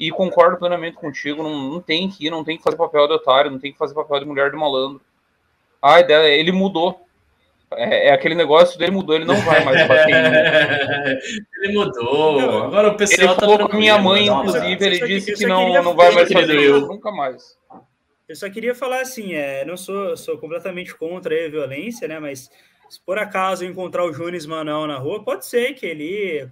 [0.00, 3.12] E concordo plenamente contigo, não, não tem que ir, não tem que fazer papel de
[3.12, 4.98] otário, não tem que fazer papel de mulher de malandro.
[5.82, 7.06] A ideia, ele mudou.
[7.72, 12.64] É, é, aquele negócio dele mudou, ele não vai mais bater em Ele mudou.
[12.64, 15.94] Agora o pessoal ele tá falou com minha mãe, inclusive, ele disse que não, não
[15.94, 17.58] vai mais fazer isso, nunca mais.
[18.26, 22.18] Eu só queria falar assim, é, não sou, sou completamente contra a violência, né?
[22.18, 22.50] Mas
[22.88, 26.48] se por acaso encontrar o Jones Manão na rua, pode ser que ele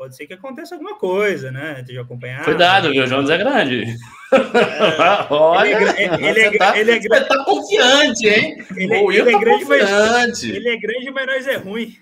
[0.00, 1.82] pode ser que aconteça alguma coisa, né?
[1.82, 2.42] De acompanhar.
[2.42, 3.04] Cuidado, viu?
[3.04, 3.84] O Jones é grande.
[4.32, 7.24] É, Olha, ele, é, ele, tá, ele é grande.
[7.26, 8.66] Você tá confiante, hein?
[8.74, 9.88] Ele, o Will ele é tá grande, confiante.
[9.88, 11.94] Mas, ele é grande, mas nós é ruim.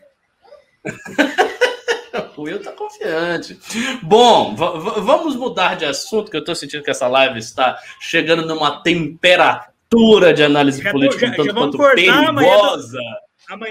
[2.37, 3.59] o Will tá confiante.
[4.01, 8.81] Bom, vamos mudar de assunto, que eu tô sentindo que essa live está chegando numa
[8.81, 12.29] temperatura de análise já política tô, já, um tanto quanto perigosa.
[12.29, 13.28] Amanhã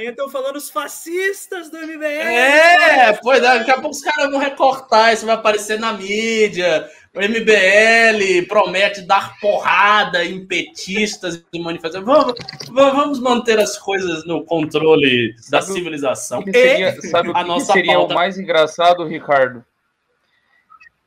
[0.10, 2.04] estão falando os fascistas do MBL.
[2.04, 6.90] É, pois é, daqui a pouco os caras vão recortar, isso vai aparecer na mídia.
[7.13, 12.06] O MBL promete dar porrada em petistas e manifestações.
[12.06, 12.34] Vamos,
[12.72, 16.44] vamos manter as coisas no controle da civilização.
[16.44, 18.13] Que seria, sabe o que, que seria pauta...
[18.13, 19.63] o mais engraçado, Ricardo?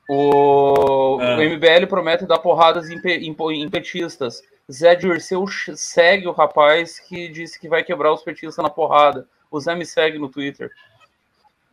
[0.09, 1.37] O, é.
[1.37, 4.43] o MBL promete dar porradas em, em, em petistas.
[4.71, 9.27] Zé Dirceu segue o rapaz que disse que vai quebrar os petistas na porrada.
[9.51, 10.71] O Zé me segue no Twitter.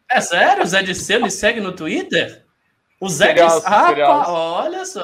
[0.09, 0.63] É sério?
[0.63, 2.43] O Zé Dirceu me segue no Twitter?
[2.99, 3.61] O Zé Dirceu.
[3.65, 5.03] Ah, olha só.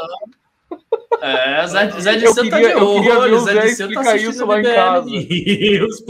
[1.22, 3.40] É, Zé, Zé Dirceu tá de olho.
[3.42, 5.06] Zé Dirceu tá assistindo isso lá em casa.
[5.10, 6.04] News,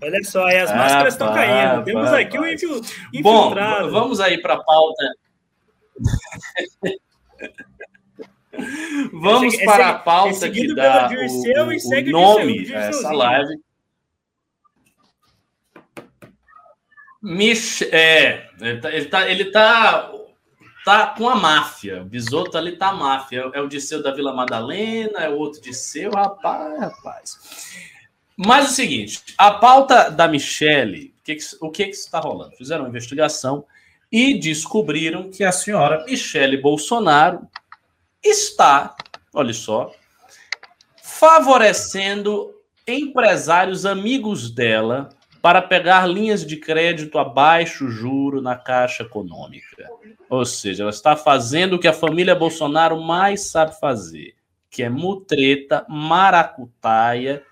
[0.00, 1.84] Olha só, aí as ah, máscaras estão caindo.
[1.84, 3.86] Temos aqui o infiltrado.
[3.86, 5.04] Bom, vamos aí para a pauta.
[9.12, 13.60] Vamos esse, para a pauta é que dá o, o, o nome dessa live.
[17.20, 20.12] Mich é, ele tá, ele tá, ele tá
[20.84, 22.00] tá com a máfia.
[22.00, 23.50] O Bisoto ali tá a máfia.
[23.52, 27.38] É o Disseu da Vila Madalena, é o outro Disseu, rapaz, rapaz.
[28.34, 32.56] Mas o seguinte, a pauta da Michelle, o que, que, o que, que está rolando?
[32.56, 33.66] Fizeram uma investigação
[34.10, 37.46] e descobriram que a senhora Michele Bolsonaro
[38.22, 38.96] está,
[39.32, 39.92] olha só,
[41.02, 42.54] favorecendo
[42.86, 45.08] empresários amigos dela
[45.42, 49.88] para pegar linhas de crédito a baixo juro na Caixa Econômica.
[50.28, 54.34] Ou seja, ela está fazendo o que a família Bolsonaro mais sabe fazer,
[54.70, 57.42] que é mutreta, maracutaia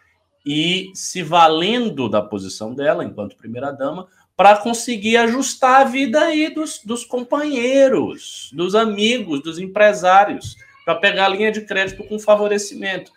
[0.44, 6.80] e se valendo da posição dela enquanto primeira-dama para conseguir ajustar a vida aí dos,
[6.84, 13.10] dos companheiros, dos amigos, dos empresários, para pegar a linha de crédito com favorecimento.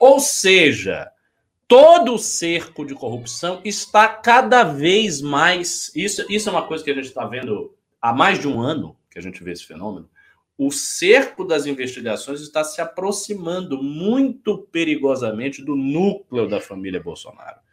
[0.00, 1.10] Ou seja,
[1.68, 5.92] todo o cerco de corrupção está cada vez mais.
[5.94, 8.96] Isso, isso é uma coisa que a gente está vendo há mais de um ano
[9.10, 10.08] que a gente vê esse fenômeno.
[10.56, 17.63] O cerco das investigações está se aproximando muito perigosamente do núcleo da família Bolsonaro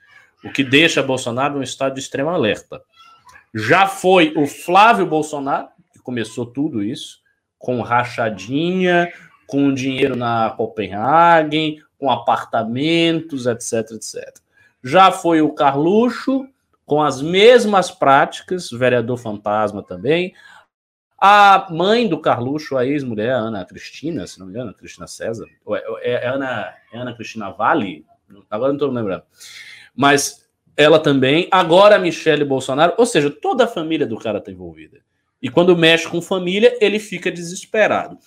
[0.44, 2.82] o que deixa Bolsonaro num estado de extremo alerta.
[3.54, 7.20] Já foi o Flávio Bolsonaro, que começou tudo isso,
[7.60, 9.12] com rachadinha,
[9.46, 14.40] com dinheiro na Copenhagen, com apartamentos, etc, etc.
[14.84, 16.48] Já foi o Carluxo,
[16.86, 20.34] com as mesmas práticas, vereador fantasma também.
[21.20, 25.46] A mãe do Carluxo, a ex-mulher, Ana Cristina, se não me engano, Cristina César,
[26.00, 28.06] é, é, Ana, é Ana Cristina Vale,
[28.50, 29.24] agora não estou lembrando
[30.02, 34.52] mas ela também, agora a Michelle Bolsonaro, ou seja, toda a família do cara está
[34.52, 35.00] envolvida.
[35.40, 38.18] E quando mexe com família, ele fica desesperado.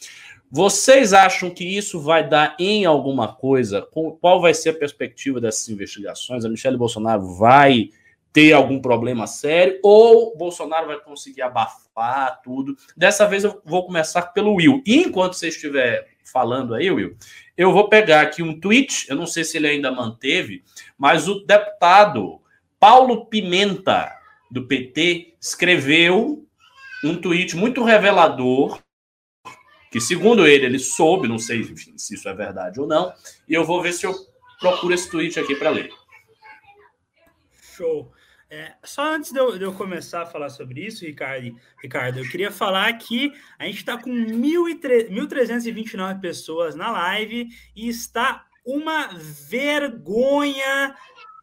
[0.49, 3.83] Vocês acham que isso vai dar em alguma coisa?
[4.21, 6.45] Qual vai ser a perspectiva dessas investigações?
[6.45, 7.89] A Michelle Bolsonaro vai
[8.33, 12.77] ter algum problema sério ou Bolsonaro vai conseguir abafar tudo?
[12.97, 14.81] Dessa vez eu vou começar pelo Will.
[14.87, 17.17] E enquanto você estiver falando aí, Will,
[17.57, 20.65] eu vou pegar aqui um tweet, eu não sei se ele ainda manteve,
[20.99, 22.41] mas o deputado
[22.81, 24.13] Paulo Pimenta,
[24.51, 26.47] do PT, escreveu
[27.03, 28.81] um tweet muito revelador,
[29.91, 33.13] que segundo ele, ele soube, não sei enfim, se isso é verdade ou não,
[33.49, 34.15] e eu vou ver se eu
[34.59, 35.91] procuro esse tweet aqui para ler.
[37.77, 38.14] Show.
[38.57, 42.31] É, só antes de eu, de eu, começar a falar sobre isso, Ricardo, Ricardo, eu
[42.31, 49.09] queria falar que a gente está com 1.329 pessoas na live e está uma
[49.49, 50.95] vergonha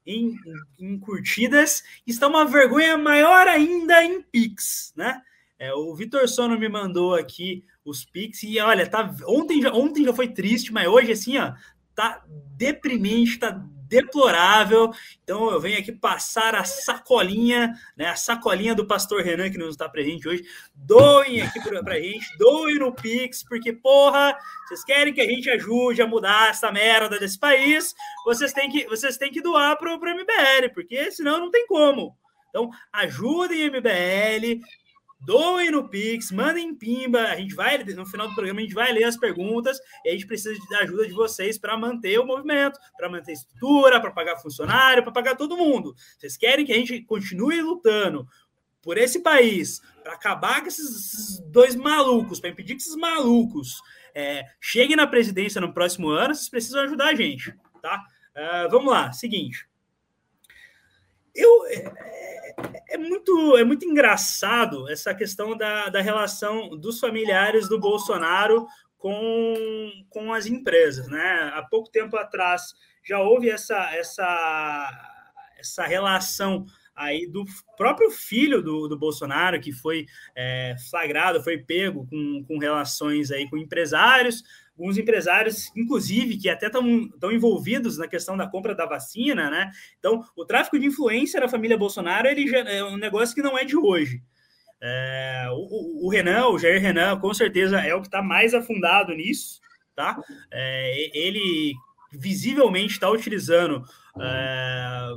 [0.08, 0.38] em,
[0.80, 5.22] em, curtidas, está uma vergonha maior ainda em Pix, né?
[5.60, 10.06] É, o Vitor Sono me mandou aqui os Pix e olha, tá, ontem, já, ontem
[10.06, 11.52] já foi triste, mas hoje assim, ó,
[11.94, 12.24] tá
[12.56, 14.94] deprimente, tá deplorável.
[15.22, 18.08] Então eu venho aqui passar a sacolinha, né?
[18.08, 20.46] A sacolinha do pastor Renan, que não está presente hoje.
[20.74, 24.34] Doem aqui para a gente, doem no Pix, porque, porra,
[24.66, 27.94] vocês querem que a gente ajude a mudar essa merda desse país,
[28.26, 32.16] vocês têm que, vocês têm que doar para o MBL, porque senão não tem como.
[32.50, 34.62] Então, ajudem o MBL,
[35.26, 37.22] doem no Pix, mandem pimba.
[37.24, 40.12] A gente vai, no final do programa, a gente vai ler as perguntas e a
[40.12, 44.12] gente precisa da ajuda de vocês para manter o movimento, para manter a estrutura, para
[44.12, 45.96] pagar funcionário, para pagar todo mundo.
[46.18, 48.28] Vocês querem que a gente continue lutando
[48.82, 53.80] por esse país, para acabar com esses dois malucos, para impedir que esses malucos
[54.16, 58.04] é, cheguem na presidência no próximo ano, vocês precisam ajudar a gente, tá?
[58.36, 59.68] Uh, vamos lá, seguinte.
[61.34, 62.54] Eu, é,
[62.90, 68.68] é, muito, é muito engraçado essa questão da, da relação dos familiares do Bolsonaro
[68.98, 71.08] com, com as empresas.
[71.08, 71.52] Né?
[71.54, 74.90] Há pouco tempo atrás já houve essa, essa,
[75.58, 76.66] essa relação
[76.96, 77.44] aí do
[77.78, 83.50] próprio filho do, do Bolsonaro, que foi é, flagrado, foi pego com, com relações aí
[83.50, 84.44] com empresários,
[84.82, 89.72] alguns empresários, inclusive, que até estão envolvidos na questão da compra da vacina, né?
[90.00, 93.56] Então, o tráfico de influência da família Bolsonaro ele já é um negócio que não
[93.56, 94.24] é de hoje.
[94.82, 99.14] É, o, o, Renan, o Jair Renan, com certeza é o que está mais afundado
[99.14, 99.62] nisso,
[99.96, 100.20] tá?
[100.52, 101.76] É, ele
[102.12, 103.84] visivelmente está utilizando
[104.20, 105.10] é,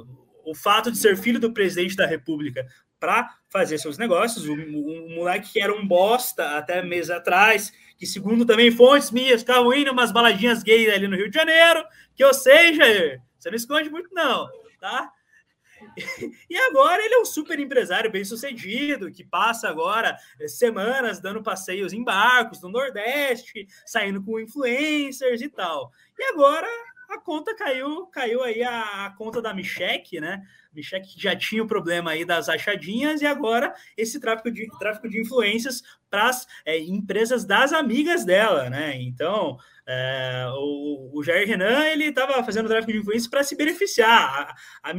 [0.44, 2.66] o fato de ser filho do presidente da República
[3.00, 4.46] para fazer seus negócios.
[4.46, 9.10] O, o, o, moleque que era um bosta até mês atrás, que segundo também fontes
[9.10, 13.50] minhas, estavam indo umas baladinhas gays ali no Rio de Janeiro, que ou seja, você
[13.50, 14.48] não esconde muito não,
[14.80, 15.10] tá?
[16.48, 20.16] E agora ele é um super empresário bem sucedido, que passa agora
[20.48, 25.92] semanas dando passeios em barcos no Nordeste, saindo com influencers e tal.
[26.18, 26.68] E agora
[27.14, 30.42] a conta caiu, caiu aí a, a conta da Michek, né?
[30.74, 35.20] Michek já tinha o problema aí das achadinhas e agora esse tráfico de, tráfico de
[35.20, 39.00] influências para as é, empresas das amigas dela, né?
[39.00, 44.56] Então, é, o, o Jair Renan ele estava fazendo tráfico de influências para se beneficiar.
[44.82, 44.94] A, a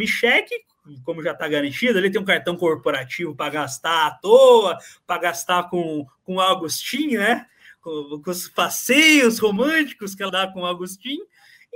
[1.03, 5.69] como já está garantido, ele tem um cartão corporativo para gastar à toa, para gastar
[5.69, 7.45] com, com o Agostinho, né?
[7.81, 11.25] Com, com os passeios românticos que ela dá com o Agostinho.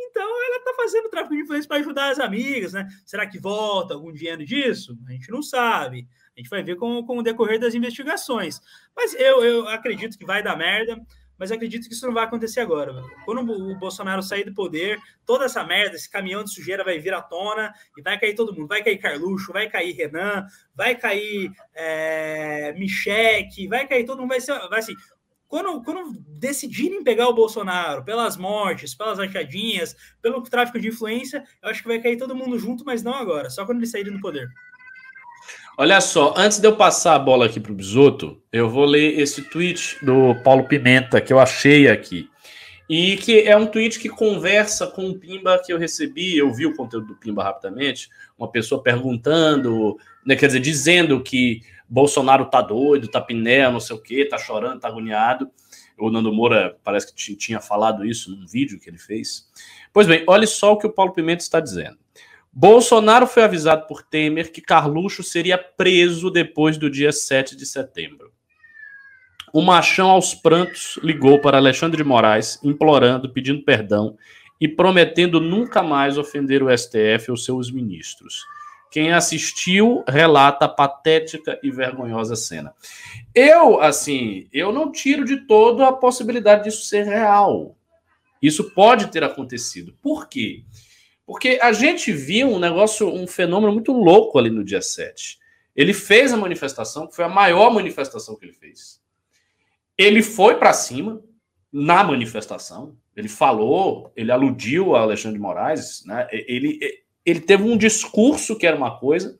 [0.01, 2.87] Então, ela está fazendo tráfico de influência para ajudar as amigas, né?
[3.05, 4.97] Será que volta algum dinheiro disso?
[5.07, 6.07] A gente não sabe.
[6.35, 8.61] A gente vai ver com, com o decorrer das investigações.
[8.95, 10.97] Mas eu, eu acredito que vai dar merda,
[11.37, 12.93] mas acredito que isso não vai acontecer agora.
[13.23, 17.13] Quando o Bolsonaro sair do poder, toda essa merda, esse caminhão de sujeira vai vir
[17.13, 18.67] à tona e vai cair todo mundo.
[18.67, 24.29] Vai cair Carluxo, vai cair Renan, vai cair é, Michele, vai cair todo mundo.
[24.29, 24.95] Vai ser, vai assim,
[25.49, 31.69] quando, quando decidirem pegar o Bolsonaro pelas mortes, pelas achadinhas, pelo tráfico de influência, eu
[31.69, 34.21] acho que vai cair todo mundo junto, mas não agora, só quando eles saírem do
[34.21, 34.47] poder.
[35.75, 39.19] Olha só, antes de eu passar a bola aqui para o Bisoto, eu vou ler
[39.19, 42.29] esse tweet do Paulo Pimenta que eu achei aqui.
[42.87, 46.35] E que é um tweet que conversa com o Pimba que eu recebi.
[46.35, 48.09] Eu vi o conteúdo do Pimba rapidamente.
[48.37, 53.95] Uma pessoa perguntando, né, quer dizer, dizendo que Bolsonaro tá doido, tá piné, não sei
[53.95, 55.49] o quê, tá chorando, tá agoniado.
[55.97, 59.49] O Nando Moura parece que tinha falado isso num vídeo que ele fez.
[59.91, 61.97] Pois bem, olha só o que o Paulo Pimenta está dizendo.
[62.53, 68.31] Bolsonaro foi avisado por Temer que Carluxo seria preso depois do dia 7 de setembro.
[69.51, 74.15] O machão aos prantos ligou para Alexandre de Moraes, implorando, pedindo perdão
[74.61, 78.43] e prometendo nunca mais ofender o STF ou seus ministros.
[78.91, 82.73] Quem assistiu relata a patética e vergonhosa cena.
[83.35, 87.75] Eu, assim, eu não tiro de todo a possibilidade disso ser real.
[88.41, 89.95] Isso pode ter acontecido.
[90.01, 90.63] Por quê?
[91.25, 95.37] Porque a gente viu um negócio, um fenômeno muito louco ali no dia 7.
[95.75, 98.99] Ele fez a manifestação, que foi a maior manifestação que ele fez.
[99.97, 101.21] Ele foi para cima
[101.71, 106.27] na manifestação, ele falou, ele aludiu a Alexandre de Moraes, né?
[106.31, 106.79] Ele,
[107.25, 109.37] ele teve um discurso que era uma coisa,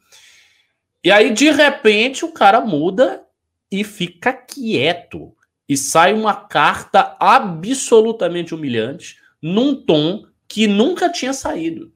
[1.03, 3.23] e aí de repente o cara muda
[3.71, 5.33] e fica quieto.
[5.67, 11.93] E sai uma carta absolutamente humilhante, num tom que nunca tinha saído.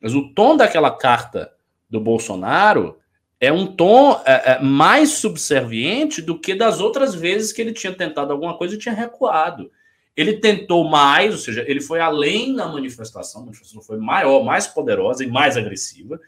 [0.00, 1.52] Mas o tom daquela carta
[1.90, 2.98] do Bolsonaro
[3.40, 7.92] é um tom é, é, mais subserviente do que das outras vezes que ele tinha
[7.92, 9.70] tentado alguma coisa e tinha recuado.
[10.16, 14.66] Ele tentou mais, ou seja, ele foi além na manifestação, a manifestação foi maior, mais
[14.66, 16.18] poderosa e mais agressiva,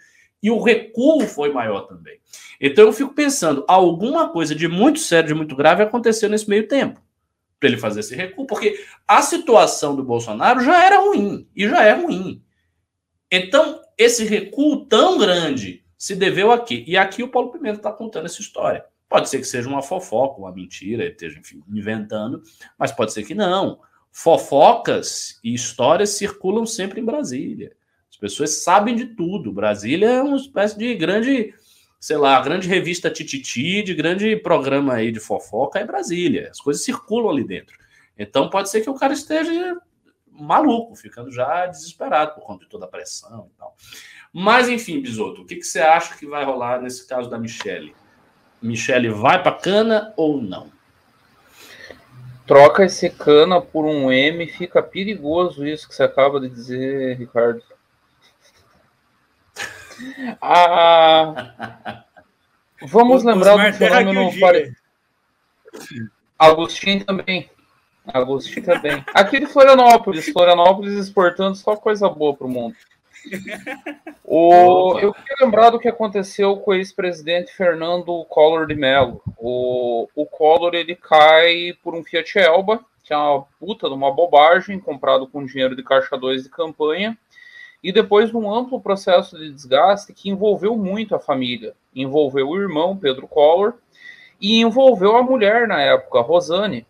[0.43, 2.19] e o recuo foi maior também.
[2.61, 6.69] Então eu fico pensando, alguma coisa de muito sério, de muito grave aconteceu nesse meio
[6.69, 7.01] tempo
[7.59, 11.83] para ele fazer esse recuo, porque a situação do Bolsonaro já era ruim e já
[11.83, 12.43] é ruim.
[13.31, 16.85] Então, esse recuo tão grande se deveu aqui.
[16.87, 18.85] E aqui o Paulo Pimenta está contando essa história.
[19.09, 22.43] Pode ser que seja uma fofoca, uma mentira, ele esteja, enfim, inventando,
[22.79, 23.81] mas pode ser que não.
[24.13, 27.73] Fofocas e histórias circulam sempre em Brasília.
[28.11, 29.53] As pessoas sabem de tudo.
[29.53, 31.55] Brasília é uma espécie de grande,
[31.99, 36.49] sei lá, grande revista Tititi, de grande programa aí de fofoca é Brasília.
[36.51, 37.79] As coisas circulam ali dentro.
[38.19, 39.81] Então pode ser que o cara esteja
[40.31, 43.75] maluco, ficando já desesperado por conta de toda a pressão e tal.
[44.33, 47.95] Mas enfim, Bisoto, o que, que você acha que vai rolar nesse caso da Michelle?
[48.61, 50.71] Michele vai para cana ou não?
[52.47, 57.63] Troca esse cana por um M, fica perigoso isso que você acaba de dizer, Ricardo.
[60.41, 62.05] Ah,
[62.83, 64.39] vamos o, lembrar do fenômeno.
[64.39, 64.73] Pare...
[66.39, 67.51] Agostinho também.
[68.07, 69.05] Agostinho também.
[69.13, 72.77] Aqui de Florianópolis, Florianópolis exportando só coisa boa para o mundo.
[74.31, 79.23] O, eu queria lembrar do que aconteceu com o ex-presidente Fernando Collor de Mello.
[79.39, 84.13] O, o Collor ele cai por um Fiat Elba, que é uma puta de uma
[84.13, 87.17] bobagem, comprado com dinheiro de caixa 2 de campanha,
[87.83, 91.73] e depois de um amplo processo de desgaste que envolveu muito a família.
[91.95, 93.77] Envolveu o irmão, Pedro Collor,
[94.39, 96.87] e envolveu a mulher na época, Rosane,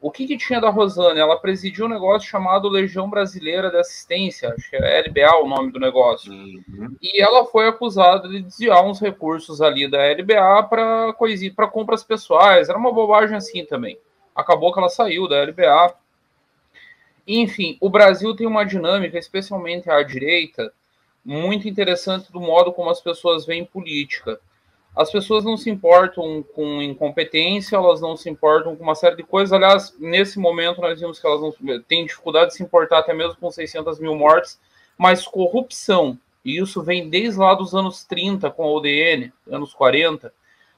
[0.00, 1.18] o que, que, tinha da Rosane?
[1.18, 5.72] Ela presidiu um negócio chamado Legião Brasileira de Assistência, acho que é LBA o nome
[5.72, 6.32] do negócio.
[6.32, 6.96] Uhum.
[7.02, 11.12] E ela foi acusada de desviar uns recursos ali da LBA para
[11.56, 12.68] para compras pessoais.
[12.68, 13.98] Era uma bobagem assim também.
[14.34, 15.94] Acabou que ela saiu da LBA.
[17.26, 20.72] Enfim, o Brasil tem uma dinâmica, especialmente à direita,
[21.24, 24.40] muito interessante do modo como as pessoas veem política
[24.98, 29.22] as pessoas não se importam com incompetência, elas não se importam com uma série de
[29.22, 29.52] coisas.
[29.52, 33.36] Aliás, nesse momento nós vimos que elas não têm dificuldade de se importar até mesmo
[33.36, 34.58] com 600 mil mortes,
[34.98, 40.32] Mas corrupção, e isso vem desde lá dos anos 30 com a ODN, anos 40,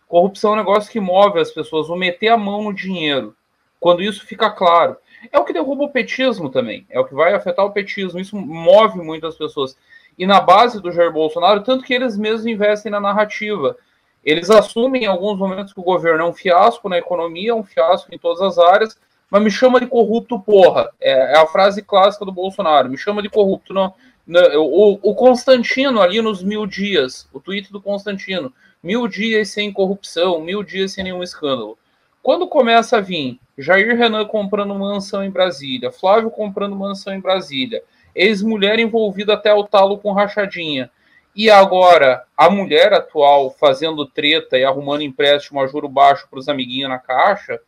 [0.06, 3.34] corrupção é um negócio que move as pessoas, vão meter a mão no dinheiro.
[3.80, 4.98] Quando isso fica claro.
[5.32, 8.36] É o que derruba o petismo também, é o que vai afetar o petismo, isso
[8.36, 9.74] move muitas pessoas.
[10.18, 13.78] E na base do Jair Bolsonaro, tanto que eles mesmos investem na narrativa.
[14.24, 18.14] Eles assumem em alguns momentos que o governo é um fiasco na economia, um fiasco
[18.14, 18.98] em todas as áreas,
[19.30, 20.90] mas me chama de corrupto, porra.
[21.00, 23.72] É, é a frase clássica do Bolsonaro: me chama de corrupto.
[23.72, 23.94] Não,
[24.26, 28.52] não, o, o Constantino ali nos mil dias, o tweet do Constantino:
[28.82, 31.78] mil dias sem corrupção, mil dias sem nenhum escândalo.
[32.22, 37.82] Quando começa a vir Jair Renan comprando mansão em Brasília, Flávio comprando mansão em Brasília,
[38.14, 40.90] ex-mulher envolvida até o talo com rachadinha,
[41.34, 46.48] e agora a mulher atual fazendo treta e arrumando empréstimo a juro baixo para os
[46.48, 47.60] amiguinhos na caixa,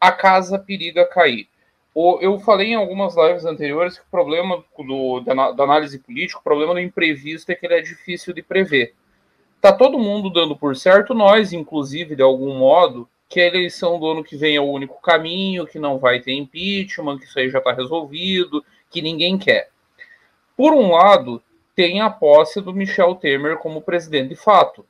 [0.00, 1.48] a casa periga cair.
[2.20, 6.42] Eu falei em algumas lives anteriores que o problema do, da, da análise política, o
[6.42, 8.94] problema do imprevisto é que ele é difícil de prever.
[9.60, 14.06] Tá todo mundo dando por certo, nós, inclusive, de algum modo, que a eleição do
[14.06, 17.50] ano que vem é o único caminho, que não vai ter impeachment, que isso aí
[17.50, 19.70] já está resolvido, que ninguém quer.
[20.56, 21.42] Por um lado,
[21.80, 24.84] tem a posse do Michel Temer como presidente de fato.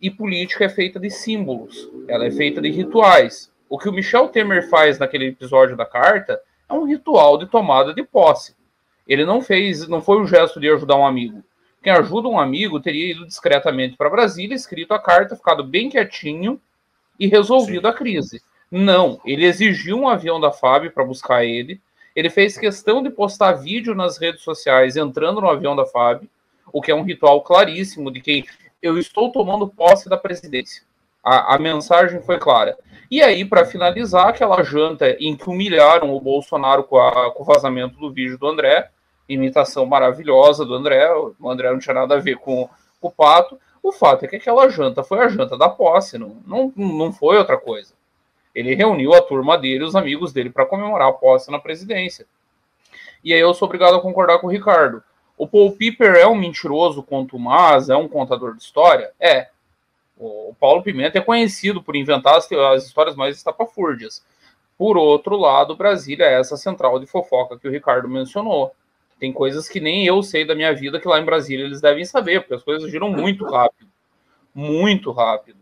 [0.00, 3.52] E política é feita de símbolos, ela é feita de rituais.
[3.68, 7.92] O que o Michel Temer faz naquele episódio da carta é um ritual de tomada
[7.92, 8.56] de posse.
[9.06, 11.44] Ele não fez, não foi o gesto de ajudar um amigo.
[11.82, 16.58] Quem ajuda um amigo teria ido discretamente para Brasília, escrito a carta, ficado bem quietinho
[17.20, 17.88] e resolvido Sim.
[17.88, 18.42] a crise.
[18.70, 21.78] Não, ele exigiu um avião da FAB para buscar ele.
[22.14, 26.28] Ele fez questão de postar vídeo nas redes sociais entrando no avião da FAB,
[26.72, 28.44] o que é um ritual claríssimo de quem
[28.82, 30.82] eu estou tomando posse da presidência.
[31.22, 32.76] A, a mensagem foi clara.
[33.10, 37.46] E aí, para finalizar, aquela janta em que humilharam o Bolsonaro com, a, com, o
[37.46, 38.90] vazamento do vídeo do André,
[39.28, 42.68] imitação maravilhosa do André, o André não tinha nada a ver com,
[43.00, 43.58] com o Pato.
[43.82, 47.36] O fato é que aquela janta foi a janta da posse, não, não, não foi
[47.36, 47.94] outra coisa.
[48.54, 52.26] Ele reuniu a turma dele, os amigos dele, para comemorar a posse na presidência.
[53.24, 55.02] E aí eu sou obrigado a concordar com o Ricardo.
[55.38, 59.10] O Paul Piper é um mentiroso contumaz, é um contador de história?
[59.18, 59.48] É.
[60.18, 64.24] O Paulo Pimenta é conhecido por inventar as, as histórias mais estapafúrdias.
[64.76, 68.74] Por outro lado, Brasília é essa central de fofoca que o Ricardo mencionou.
[69.18, 72.04] Tem coisas que nem eu sei da minha vida que lá em Brasília eles devem
[72.04, 73.88] saber, porque as coisas giram muito rápido.
[74.54, 75.61] Muito rápido.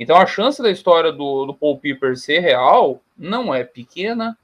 [0.00, 4.36] Então a chance da história do, do Paul Piper ser real não é pequena,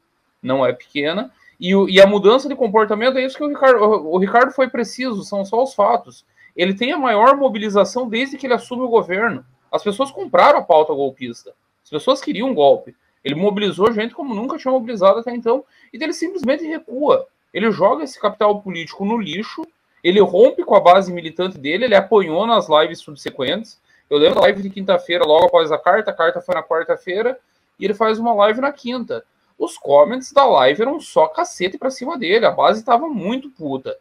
[0.43, 1.33] não é pequena.
[1.59, 5.25] E, e, a mudança de comportamento é isso que o Ricardo, o Ricardo foi preciso,
[5.25, 6.27] são só os fatos.
[6.55, 9.43] Ele tem a maior mobilização desde que ele assume o governo.
[9.73, 11.55] As pessoas compraram a pauta golpista.
[11.83, 12.95] As pessoas queriam um golpe.
[13.25, 15.65] Ele mobilizou gente como nunca tinha mobilizado até então.
[15.91, 17.27] E ele simplesmente recua.
[17.53, 19.67] Ele joga esse capital político no lixo.
[20.05, 21.87] Ele rompe com a base militante dele.
[21.87, 23.81] Ele apanhou nas lives subsequentes.
[24.09, 26.11] Eu lembro da live de quinta-feira, logo após a carta.
[26.11, 27.39] A carta foi na quarta-feira.
[27.79, 29.25] E ele faz uma live na quinta.
[29.59, 32.47] Os comments da live eram só cacete pra cima dele.
[32.47, 33.97] A base estava muito puta.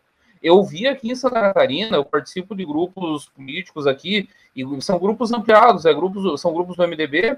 [0.45, 5.32] Eu vi aqui em Santa Catarina, eu participo de grupos políticos aqui, e são grupos
[5.32, 7.36] ampliados, é grupos, são grupos do MDB,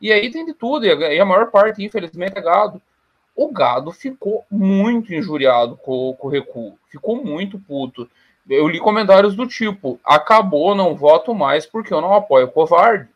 [0.00, 2.80] e aí tem de tudo, e a maior parte, infelizmente, é gado.
[3.34, 8.08] O gado ficou muito injuriado com, com o recuo, ficou muito puto.
[8.48, 13.08] Eu li comentários do tipo: acabou, não voto mais porque eu não apoio o covarde,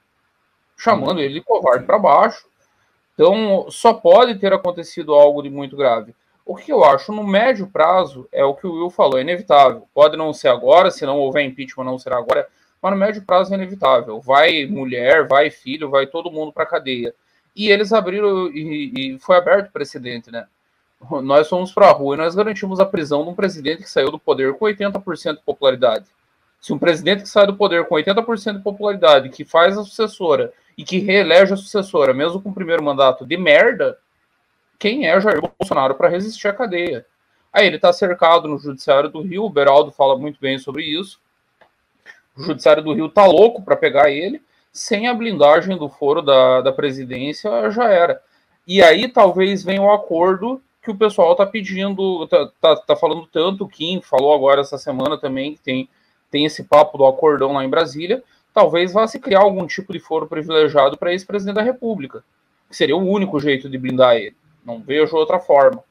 [0.77, 2.47] chamando ele de covarde para baixo.
[3.15, 6.15] Então, só pode ter acontecido algo de muito grave.
[6.45, 9.87] O que eu acho no médio prazo é o que o Will falou, é inevitável.
[9.95, 12.49] Pode não ser agora, se não houver impeachment, não será agora,
[12.83, 14.21] mas no médio prazo é inevitável.
[14.21, 17.15] Vai mulher, vai filho, vai todo mundo para cadeia.
[17.55, 20.47] E eles abriram e, e foi aberto o precedente, né?
[21.23, 24.11] Nós fomos para a rua e nós garantimos a prisão de um presidente que saiu
[24.11, 26.07] do poder com 80% de popularidade.
[26.61, 30.53] Se um presidente que sai do poder com 80% de popularidade, que faz a sucessora
[30.77, 33.99] e que reelege a sucessora, mesmo com o primeiro mandato de merda,
[34.79, 37.07] quem é Jair Bolsonaro para resistir à cadeia.
[37.53, 41.19] Aí ele está cercado no Judiciário do Rio, o Beraldo fala muito bem sobre isso.
[42.37, 46.61] O Judiciário do Rio está louco para pegar ele, sem a blindagem do foro da,
[46.61, 48.23] da presidência já era.
[48.67, 53.27] E aí talvez venha o acordo que o pessoal está pedindo, está tá, tá falando
[53.27, 55.89] tanto, o Kim falou agora essa semana também, que tem,
[56.31, 58.23] tem esse papo do acordão lá em Brasília,
[58.53, 62.25] talvez vá se criar algum tipo de foro privilegiado para ex-presidente da República,
[62.69, 64.37] que seria o único jeito de blindar ele.
[64.65, 65.83] Não vejo outra forma.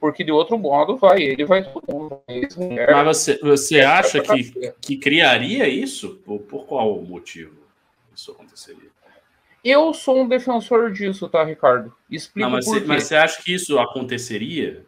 [0.00, 2.20] Porque de outro modo vai ele, vai todo mundo.
[2.28, 6.20] Mas você, você acha que, que criaria isso?
[6.26, 7.56] Por, por qual motivo
[8.14, 8.90] isso aconteceria?
[9.64, 11.90] Eu sou um defensor disso, tá, Ricardo?
[12.10, 14.84] Explico Não, mas, você, mas você acha que isso aconteceria?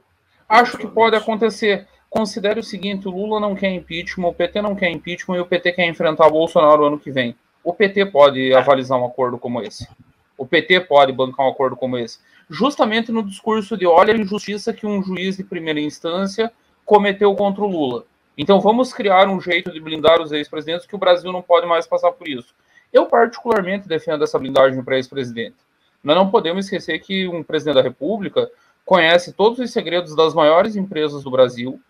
[0.47, 1.89] Acho que pode acontecer.
[2.11, 5.47] Considere o seguinte: o Lula não quer impeachment, o PT não quer impeachment e o
[5.47, 7.35] PT quer enfrentar o Bolsonaro ano que vem.
[7.65, 9.89] O PT pode avalizar um acordo como esse.
[10.37, 12.19] O PT pode bancar um acordo como esse.
[12.49, 16.53] Justamente no discurso de olha a injustiça que um juiz de primeira instância
[16.85, 18.05] cometeu contra o Lula.
[18.37, 21.87] Então vamos criar um jeito de blindar os ex-presidentes que o Brasil não pode mais
[21.87, 22.55] passar por isso.
[22.93, 25.57] Eu particularmente defendo essa blindagem para ex-presidente.
[26.03, 28.51] Nós não podemos esquecer que um presidente da República
[28.85, 31.81] conhece todos os segredos das maiores empresas do Brasil,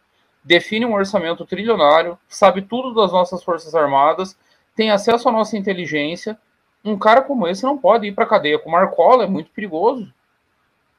[0.42, 4.36] define um orçamento trilionário, sabe tudo das nossas Forças Armadas,
[4.74, 6.38] tem acesso à nossa inteligência.
[6.84, 8.58] Um cara como esse não pode ir para a cadeia.
[8.58, 10.12] Com Marcola é muito perigoso.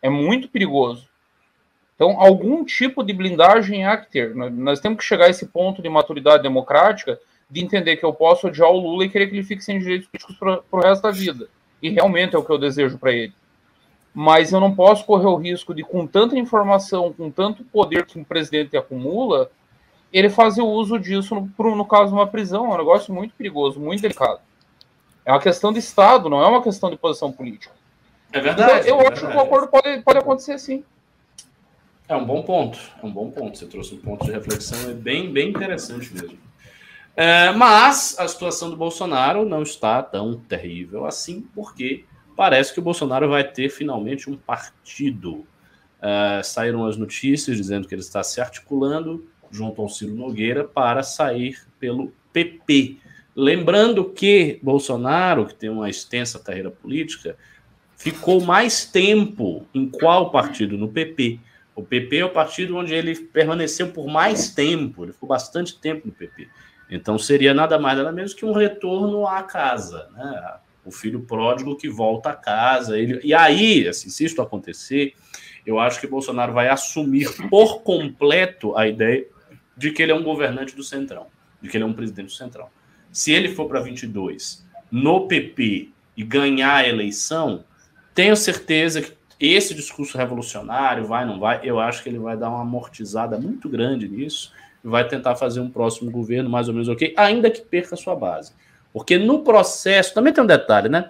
[0.01, 1.07] É muito perigoso.
[1.95, 4.35] Então, algum tipo de blindagem há que ter.
[4.35, 7.19] Nós temos que chegar a esse ponto de maturidade democrática
[7.49, 10.07] de entender que eu posso odiar o Lula e querer que ele fique sem direitos
[10.07, 11.47] políticos para o resto da vida.
[11.81, 13.33] E realmente é o que eu desejo para ele.
[14.13, 18.19] Mas eu não posso correr o risco de, com tanta informação, com tanto poder que
[18.19, 19.49] um presidente acumula,
[20.11, 22.65] ele fazer uso disso no, no caso de uma prisão.
[22.65, 24.39] É um negócio muito perigoso, muito delicado.
[25.25, 27.73] É uma questão de Estado, não é uma questão de posição política.
[28.31, 28.87] É verdade.
[28.87, 29.31] Então, eu é acho verdade.
[29.31, 30.83] que o acordo pode, pode acontecer sim.
[32.09, 33.57] É um bom ponto, é um bom ponto.
[33.57, 36.46] Você trouxe um ponto de reflexão, é bem, bem interessante mesmo.
[37.19, 42.05] É, mas a situação do Bolsonaro não está tão terrível assim, porque
[42.35, 45.43] parece que o Bolsonaro vai ter finalmente um partido.
[45.99, 51.01] É, saíram as notícias dizendo que ele está se articulando junto ao Ciro Nogueira para
[51.01, 52.97] sair pelo PP.
[53.35, 57.35] Lembrando que Bolsonaro, que tem uma extensa carreira política,
[57.95, 60.77] ficou mais tempo em qual partido?
[60.77, 61.39] No PP.
[61.75, 66.07] O PP é o partido onde ele permaneceu por mais tempo, ele ficou bastante tempo
[66.07, 66.47] no PP.
[66.89, 70.53] Então seria nada mais nada menos que um retorno à casa, né?
[70.85, 72.97] O filho pródigo que volta à casa.
[72.97, 73.19] Ele...
[73.23, 75.13] E aí, assim, se isso acontecer,
[75.65, 79.27] eu acho que Bolsonaro vai assumir por completo a ideia
[79.75, 81.27] de que ele é um governante do Centrão,
[81.61, 82.69] de que ele é um presidente do Centrão.
[83.11, 87.65] Se ele for para 22 no PP e ganhar a eleição,
[88.15, 92.49] tenho certeza que esse discurso revolucionário vai, não vai, eu acho que ele vai dar
[92.49, 94.51] uma amortizada muito grande nisso
[94.89, 98.53] vai tentar fazer um próximo governo mais ou menos ok, ainda que perca sua base.
[98.93, 101.09] Porque no processo, também tem um detalhe, né?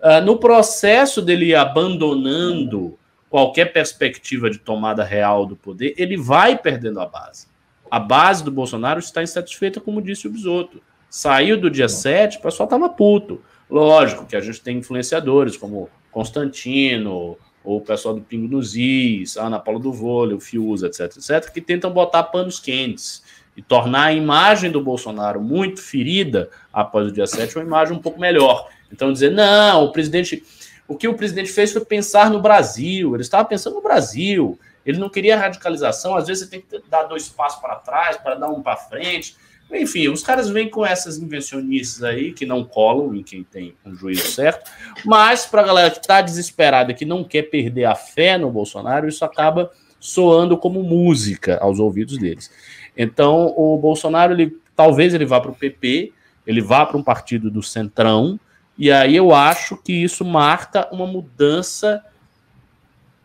[0.00, 2.98] Uh, no processo dele abandonando
[3.28, 7.46] qualquer perspectiva de tomada real do poder, ele vai perdendo a base.
[7.90, 10.80] A base do Bolsonaro está insatisfeita, como disse o Bisoto.
[11.10, 13.42] Saiu do dia 7, o pessoal estava puto.
[13.68, 19.36] Lógico que a gente tem influenciadores como Constantino, ou o pessoal do Pingo dos Is,
[19.36, 23.22] a Ana Paula do Vôlei, o Fiuza, etc, etc, que tentam botar panos quentes
[23.56, 28.00] e tornar a imagem do Bolsonaro muito ferida após o dia 7 uma imagem um
[28.00, 28.68] pouco melhor.
[28.92, 30.44] Então dizer, não, o presidente,
[30.86, 34.98] o que o presidente fez foi pensar no Brasil, ele estava pensando no Brasil, ele
[34.98, 38.48] não queria radicalização, às vezes você tem que dar dois passos para trás, para dar
[38.48, 39.36] um para frente.
[39.70, 43.94] Enfim, os caras vêm com essas invencionistas aí que não colam em quem tem um
[43.94, 44.70] juízo certo,
[45.04, 49.08] mas para a galera que está desesperada, que não quer perder a fé no Bolsonaro,
[49.08, 52.50] isso acaba soando como música aos ouvidos deles.
[52.96, 56.12] Então, o Bolsonaro, ele, talvez ele vá para o PP,
[56.46, 58.40] ele vá para um partido do Centrão,
[58.76, 62.02] e aí eu acho que isso marca uma mudança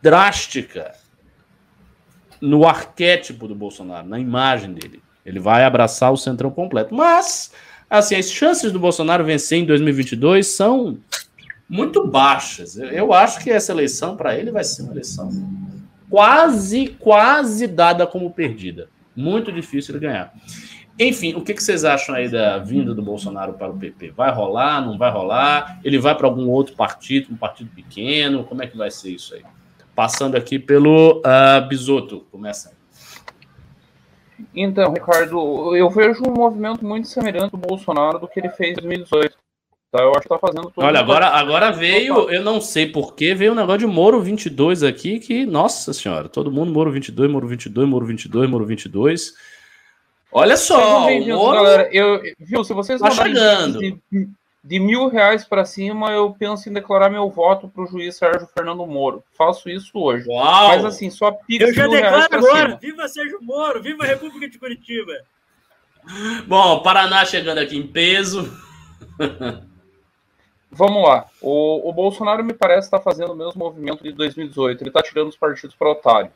[0.02, 0.92] drástica
[2.40, 5.00] no arquétipo do Bolsonaro, na imagem dele.
[5.24, 6.94] Ele vai abraçar o centrão completo.
[6.94, 7.52] Mas,
[7.88, 10.98] assim, as chances do Bolsonaro vencer em 2022 são
[11.68, 12.76] muito baixas.
[12.76, 15.30] Eu acho que essa eleição, para ele, vai ser uma eleição
[16.10, 18.88] quase, quase dada como perdida.
[19.16, 20.32] Muito difícil ele ganhar.
[20.98, 24.12] Enfim, o que, vocês acham aí da vinda do Bolsonaro para o PP?
[24.12, 25.80] Vai rolar, não vai rolar?
[25.82, 28.44] Ele vai para algum outro partido, um partido pequeno?
[28.44, 29.42] Como é que vai ser isso aí?
[29.92, 32.83] Passando aqui pelo uh, Bisoto, começa aí.
[34.54, 38.82] Então, Ricardo, eu vejo um movimento muito semelhante do Bolsonaro do que ele fez em
[38.82, 39.36] 2018.
[39.90, 40.02] Tá?
[40.02, 40.84] Eu acho que tá fazendo tudo.
[40.84, 45.20] Olha, agora, agora veio, eu não sei porquê, veio um negócio de Moro 22 aqui
[45.20, 49.34] que, nossa senhora, todo mundo Moro 22, Moro 22, Moro 22, Moro 22.
[50.32, 51.62] Olha só, Moro...
[51.62, 51.88] galera.
[51.92, 53.78] Eu, viu, se vocês tá chegando.
[54.64, 58.48] De mil reais para cima, eu penso em declarar meu voto para o juiz Sérgio
[58.56, 59.22] Fernando Moro.
[59.36, 60.26] Faço isso hoje.
[60.26, 60.68] Uau!
[60.68, 62.68] Mas assim, só pico Eu já declaro agora.
[62.68, 62.78] Cima.
[62.80, 63.82] Viva Sérgio Moro!
[63.82, 65.12] Viva a República de Curitiba!
[66.46, 68.50] Bom, Paraná chegando aqui em peso.
[70.70, 71.26] Vamos lá.
[71.42, 74.82] O, o Bolsonaro me parece estar tá fazendo o mesmo movimento de 2018.
[74.82, 76.32] Ele está tirando os partidos para otário.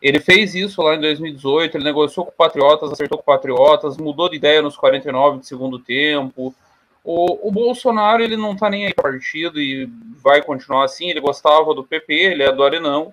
[0.00, 3.96] Ele fez isso lá em 2018, ele negociou com o Patriotas, acertou com o Patriotas,
[3.96, 6.54] mudou de ideia nos 49 de segundo tempo,
[7.04, 9.86] o, o Bolsonaro ele não está nem aí partido e
[10.22, 11.10] vai continuar assim.
[11.10, 13.12] Ele gostava do PP, ele é do Arenão.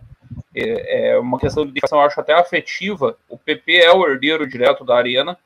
[0.56, 3.18] É, é uma questão de eu acho até afetiva.
[3.28, 5.38] O, PP é o herdeiro direto da Arena.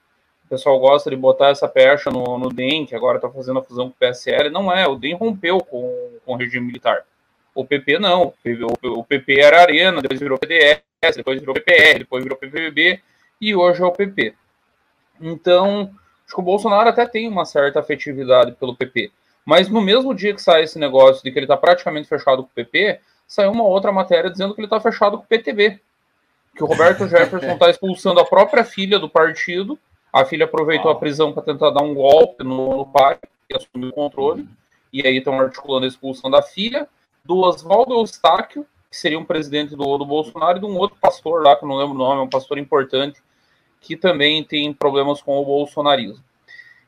[0.45, 3.63] O pessoal gosta de botar essa pecha no, no DEM, que agora está fazendo a
[3.63, 4.51] fusão com o PSL.
[4.51, 7.03] Não é, o DEM rompeu com, com o regime militar.
[7.55, 8.31] O PP não.
[8.83, 10.83] O, o PP era Arena, depois virou PDS,
[11.15, 13.01] depois virou PPR, depois virou PVB
[13.41, 14.35] e hoje é o PP.
[15.19, 15.91] Então,
[16.25, 19.11] acho que o Bolsonaro até tem uma certa afetividade pelo PP.
[19.45, 22.49] Mas no mesmo dia que sai esse negócio de que ele está praticamente fechado com
[22.49, 25.79] o PP, saiu uma outra matéria dizendo que ele está fechado com o PTB.
[26.55, 29.77] Que o Roberto Jefferson está expulsando a própria filha do partido.
[30.11, 33.89] A filha aproveitou a prisão para tentar dar um golpe no, no pai, que assumiu
[33.89, 34.47] o controle.
[34.91, 36.87] E aí estão articulando a expulsão da filha.
[37.23, 41.43] Do Oswaldo Eustáquio, que seria um presidente do, do Bolsonaro, e de um outro pastor
[41.43, 43.21] lá, que eu não lembro o nome, é um pastor importante,
[43.85, 46.23] que também tem problemas com o bolsonarismo.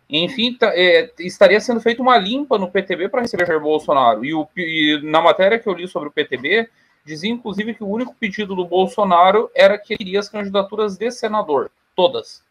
[0.10, 4.26] Enfim, tá, é, estaria sendo feita uma limpa no PTB para receber Jair Bolsonaro.
[4.26, 6.68] E, o, e, na matéria que eu li sobre o PTB,
[7.06, 11.70] dizia inclusive que o único pedido do Bolsonaro era que queria as candidaturas de senador,
[11.96, 12.44] todas.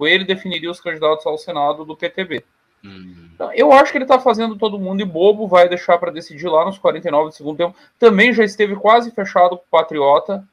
[0.00, 2.44] Ele definiria os candidatos ao Senado do PTB.
[2.84, 3.30] Uhum.
[3.34, 6.46] Então, eu acho que ele está fazendo todo mundo de bobo, vai deixar para decidir
[6.46, 7.76] lá nos 49 do segundo tempo.
[7.98, 10.46] Também já esteve quase fechado com o Patriota.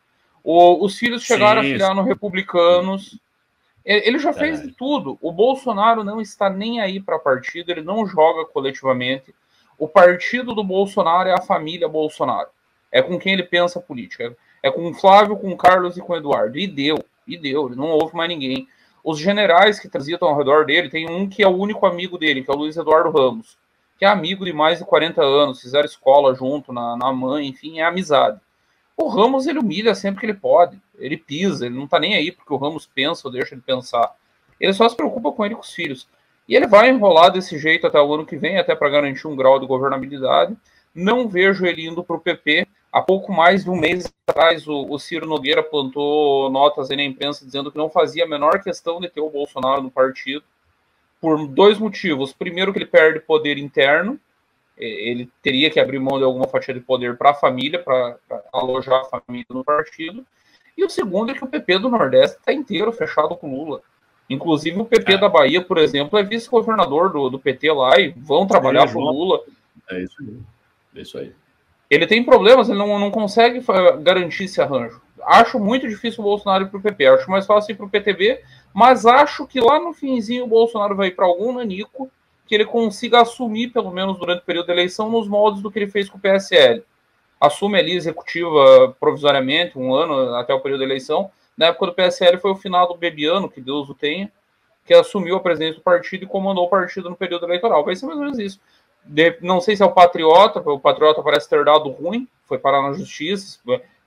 [0.44, 1.70] O, os filhos chegaram Sim.
[1.70, 3.20] a filiar no Republicanos.
[3.86, 5.18] Ele já fez de tudo.
[5.22, 9.34] O Bolsonaro não está nem aí para partido, ele não joga coletivamente.
[9.78, 12.50] O partido do Bolsonaro é a família Bolsonaro.
[12.92, 14.36] É com quem ele pensa política.
[14.64, 16.58] É com o Flávio, com o Carlos e com o Eduardo.
[16.58, 18.68] E deu, e deu, ele não ouve mais ninguém.
[19.04, 22.44] Os generais que transitam ao redor dele, tem um que é o único amigo dele,
[22.44, 23.56] que é o Luiz Eduardo Ramos,
[24.00, 27.80] que é amigo de mais de 40 anos, fizeram escola junto na, na mãe, enfim,
[27.80, 28.40] é amizade.
[28.98, 30.82] O Ramos ele humilha sempre que ele pode.
[30.98, 34.16] Ele pisa, ele não tá nem aí porque o Ramos pensa ou deixa de pensar.
[34.60, 36.08] Ele só se preocupa com ele e com os filhos.
[36.48, 39.36] E ele vai enrolar desse jeito até o ano que vem, até para garantir um
[39.36, 40.56] grau de governabilidade.
[40.94, 42.68] Não vejo ele indo para o PP.
[42.92, 47.04] Há pouco mais de um mês atrás, o, o Ciro Nogueira plantou notas aí na
[47.04, 50.46] imprensa dizendo que não fazia a menor questão de ter o Bolsonaro no partido,
[51.20, 52.32] por dois motivos.
[52.32, 54.18] Primeiro, que ele perde poder interno,
[54.78, 58.18] ele teria que abrir mão de alguma fatia de poder para a família, para
[58.52, 60.26] alojar a família no partido.
[60.78, 63.82] E o segundo é que o PP do Nordeste está inteiro fechado com Lula.
[64.30, 65.18] Inclusive o PP é.
[65.18, 69.42] da Bahia, por exemplo, é vice-governador do, do PT lá e vão trabalhar com Lula.
[69.90, 70.40] É isso aí.
[70.96, 71.32] É isso aí.
[71.90, 73.64] Ele tem problemas, ele não, não consegue
[74.02, 75.00] garantir esse arranjo.
[75.24, 77.06] Acho muito difícil o Bolsonaro ir para o PP.
[77.06, 78.42] Acho mais fácil ir para o PTB,
[78.74, 82.12] mas acho que lá no finzinho o Bolsonaro vai ir para algum nanico
[82.46, 85.80] que ele consiga assumir, pelo menos durante o período da eleição, nos moldes do que
[85.80, 86.84] ele fez com o PSL.
[87.40, 91.32] Assume ali executiva provisoriamente, um ano até o período da eleição.
[91.58, 94.32] Na época do PSL foi o final do Bebiano, que Deus o tenha,
[94.86, 97.84] que assumiu a presidência do partido e comandou o partido no período eleitoral.
[97.84, 98.60] Vai ser mais ou menos isso.
[99.04, 102.82] De, não sei se é o Patriota, o Patriota parece ter dado ruim, foi parar
[102.82, 103.60] na justiça,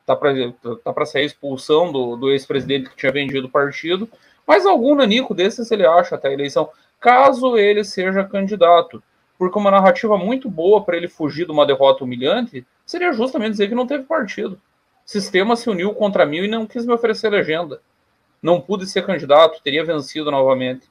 [0.07, 0.53] tá para
[0.85, 4.09] tá sair a expulsão do, do ex-presidente que tinha vendido o partido,
[4.47, 6.71] mas algum nanico desses ele acha até a eleição
[7.01, 9.03] caso ele seja candidato.
[9.39, 13.69] Porque uma narrativa muito boa para ele fugir de uma derrota humilhante seria justamente dizer
[13.69, 14.55] que não teve partido.
[14.55, 14.61] O
[15.11, 17.81] sistema se uniu contra mim e não quis me oferecer legenda.
[18.43, 20.89] Não pude ser candidato, teria vencido novamente.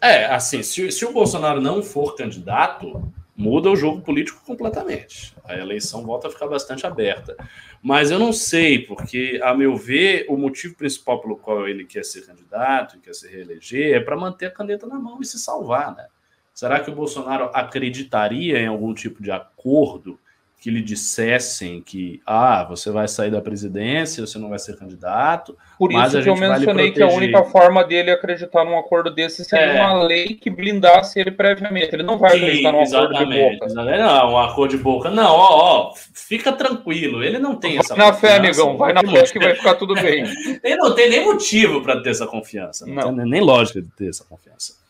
[0.00, 5.34] É, assim, se, se o Bolsonaro não for candidato, muda o jogo político completamente.
[5.44, 7.36] A eleição volta a ficar bastante aberta.
[7.82, 12.04] Mas eu não sei, porque, a meu ver, o motivo principal pelo qual ele quer
[12.04, 15.94] ser candidato, quer se reeleger, é para manter a caneta na mão e se salvar,
[15.94, 16.06] né?
[16.52, 20.18] Será que o Bolsonaro acreditaria em algum tipo de acordo
[20.64, 25.54] que lhe dissessem que ah, você vai sair da presidência, você não vai ser candidato.
[25.78, 29.74] Por isso que eu mencionei que a única forma dele acreditar num acordo desse seria
[29.74, 29.82] é.
[29.82, 31.94] uma lei que blindasse ele previamente.
[31.94, 33.74] Ele não vai Sim, acreditar num acordo de boca.
[33.74, 35.10] Não, um acordo de boca.
[35.10, 37.22] Não, ó, ó, fica tranquilo.
[37.22, 40.24] Ele não tem essa Na fé, amigão, vai na fé que vai ficar tudo bem.
[40.64, 42.86] ele não tem nem motivo para ter essa confiança.
[42.86, 43.16] Não, não.
[43.16, 44.82] Tem nem lógica de ter essa confiança.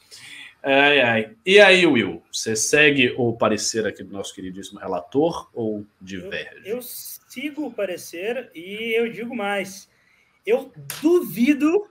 [0.64, 1.30] Ai, ai.
[1.44, 6.62] E aí, Will, você segue o parecer aqui do nosso queridíssimo relator ou diverge?
[6.64, 9.90] Eu, eu sigo o parecer e eu digo mais.
[10.46, 11.86] Eu duvido,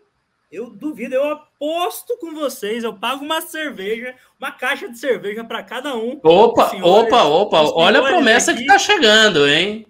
[0.51, 5.61] eu duvido, eu aposto com vocês, eu pago uma cerveja, uma caixa de cerveja para
[5.61, 6.19] cada um.
[6.23, 8.61] Opa, senhores, opa, opa, olha a promessa aqui.
[8.61, 9.85] que tá chegando, hein?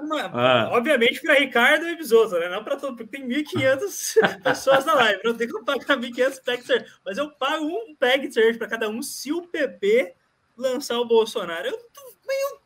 [0.00, 0.68] Uma, ah.
[0.72, 2.48] Obviamente para Ricardo e Bisoto, né?
[2.48, 5.20] Não para todo, porque tem 1.500 pessoas na live.
[5.24, 6.94] Não tem como pagar 1.500 packs de cerveja.
[7.04, 10.14] Mas eu pago um pack de cerveja para cada um se o PP
[10.56, 11.66] lançar o Bolsonaro.
[11.66, 12.60] Eu, eu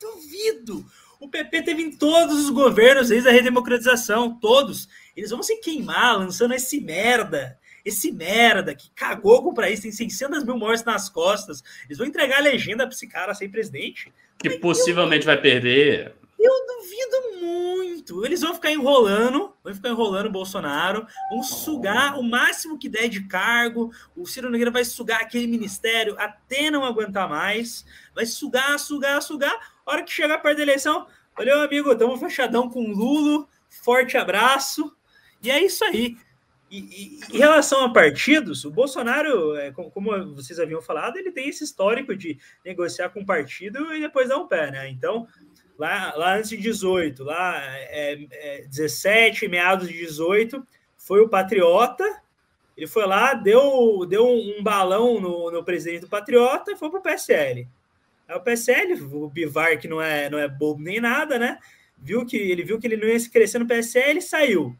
[0.00, 0.84] duvido.
[1.20, 4.88] O PP teve em todos os governos desde a redemocratização, todos.
[5.16, 7.58] Eles vão se queimar lançando esse merda.
[7.84, 11.62] Esse merda que cagou com o país, tem 600 mil mortes nas costas.
[11.86, 14.12] Eles vão entregar a legenda para esse cara ser presidente.
[14.38, 16.14] Que possivelmente vai perder.
[16.42, 18.26] Eu duvido muito.
[18.26, 23.08] Eles vão ficar enrolando, vão ficar enrolando o Bolsonaro, vão sugar o máximo que der
[23.08, 23.92] de cargo.
[24.16, 27.84] O Ciro Nogueira vai sugar aquele ministério até não aguentar mais.
[28.12, 29.56] Vai sugar, sugar, sugar.
[29.86, 33.48] A hora que chegar perto da eleição, valeu, amigo, estamos fechadão com o Lulo.
[33.68, 34.92] Forte abraço.
[35.40, 36.16] E é isso aí.
[36.72, 36.78] E,
[37.30, 41.62] e, em relação a partidos, o Bolsonaro, é, como vocês haviam falado, ele tem esse
[41.62, 44.88] histórico de negociar com partido e depois dar um pé, né?
[44.88, 45.28] Então,
[45.82, 50.64] lá, lá antes de 18, lá é, é, 17, meados de 18,
[50.96, 52.04] foi o Patriota.
[52.76, 57.00] Ele foi lá, deu, deu um balão no, no presidente do Patriota e foi para
[57.00, 57.66] o PSL.
[58.28, 61.58] Aí o PSL, o Bivar, que não é, não é bobo nem nada, né?
[61.98, 64.76] Viu que ele viu que ele não ia se crescer no PSL e saiu.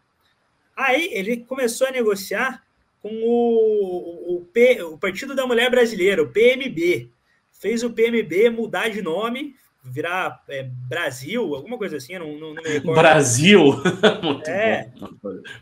[0.77, 2.63] Aí ele começou a negociar
[3.01, 7.11] com o, o, P, o Partido da Mulher Brasileira, o PMB.
[7.51, 12.63] Fez o PMB mudar de nome, virar é, Brasil, alguma coisa assim, não, não, não
[12.63, 13.01] me recordo.
[13.01, 13.61] Brasil?
[14.23, 14.91] Muito é.
[14.99, 15.09] bom.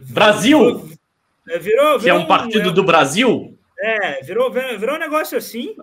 [0.01, 0.91] Brasil?
[1.49, 3.59] É, virou, virou, que é um partido um, do Brasil?
[3.79, 5.75] É, virou, virou um negócio assim,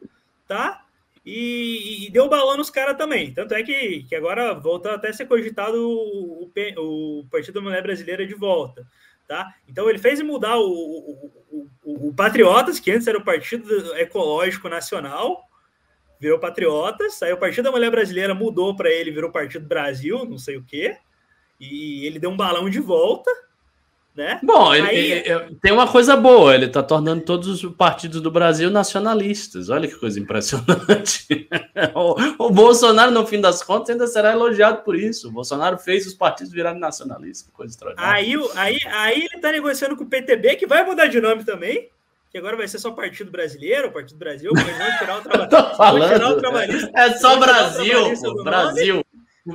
[0.48, 0.84] tá?
[1.26, 3.34] E, e deu balão nos caras também.
[3.34, 7.62] Tanto é que, que agora volta até a ser cogitado o, o, o Partido da
[7.62, 8.88] Mulher Brasileira de volta.
[9.28, 9.54] Tá?
[9.68, 11.32] Então ele fez mudar o, o,
[11.84, 15.44] o, o, Patriotas, que antes era o Partido Ecológico Nacional,
[16.20, 20.38] virou Patriotas, aí o Partido da Mulher Brasileira mudou para ele, virou Partido Brasil, não
[20.38, 20.98] sei o quê,
[21.60, 23.32] e ele deu um balão de volta,
[24.18, 24.40] né?
[24.42, 25.12] Bom, ele, Aí...
[25.12, 29.70] ele, tem uma coisa boa, ele está tornando todos os partidos do Brasil nacionalistas.
[29.70, 31.48] Olha que coisa impressionante.
[31.94, 35.28] o, o, Bolsonaro, no fim das contas, ainda será elogiado por isso.
[35.28, 38.16] O Bolsonaro fez os partidos virarem nacionalistas, coisa extraordinária.
[38.16, 41.88] Aí, aí, aí ele está negociando com o PTB, que vai mudar de nome também.
[42.30, 45.22] Que agora vai ser só Partido Brasileiro, Partido Brasil, mas não tirar o,
[46.40, 46.92] trabalhista.
[46.94, 49.06] É só Brasil, Brasil.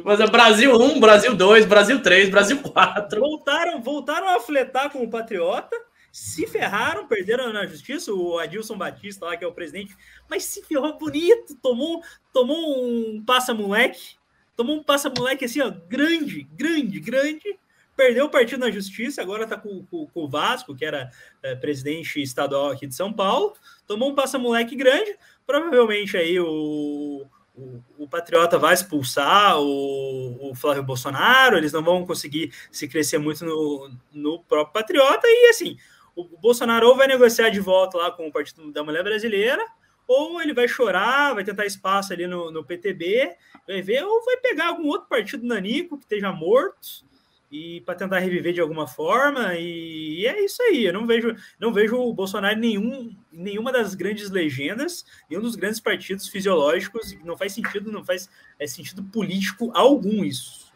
[0.04, 3.20] Mas é Brasil 1, Brasil 2, Brasil 3, Brasil 4.
[3.20, 5.76] Voltaram, voltaram a fletar com o Patriota,
[6.10, 9.94] se ferraram, perderam na justiça, o Adilson Batista lá, que é o presidente,
[10.30, 12.02] mas se ferrou bonito, tomou,
[12.32, 14.16] tomou um passa-moleque,
[14.56, 17.58] tomou um passa-moleque assim, ó, grande, grande, grande,
[18.02, 21.08] perdeu o partido na justiça, agora tá com, com, com o Vasco, que era
[21.40, 23.54] é, presidente estadual aqui de São Paulo,
[23.86, 27.24] tomou um passa-moleque grande, provavelmente aí o
[27.54, 33.18] o, o, Patriota vai expulsar o, o, Flávio Bolsonaro, eles não vão conseguir se crescer
[33.18, 35.76] muito no, no próprio Patriota, e assim,
[36.16, 39.62] o, o Bolsonaro ou vai negociar de volta lá com o Partido da Mulher Brasileira,
[40.08, 43.36] ou ele vai chorar, vai tentar espaço ali no, no PTB,
[43.68, 47.04] vai ver, ou vai pegar algum outro partido nanico que esteja morto,
[47.52, 50.86] e para tentar reviver de alguma forma e, e, é isso aí.
[50.86, 55.78] Eu não vejo, não vejo o Bolsonaro nenhum, nenhuma das grandes legendas, nenhum dos grandes
[55.78, 57.14] partidos fisiológicos.
[57.22, 60.72] Não faz sentido, não faz é, sentido político algum isso.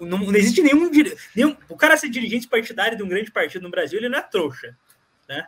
[0.00, 0.90] Não, não existe nenhum,
[1.36, 1.56] nenhum.
[1.68, 4.76] O cara ser dirigente partidário de um grande partido no Brasil, ele não é trouxa,
[5.28, 5.46] né?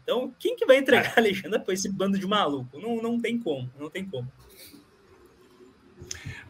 [0.00, 2.78] Então, quem que vai entregar a legenda para esse bando de maluco?
[2.78, 4.30] Não, não tem como, não tem como.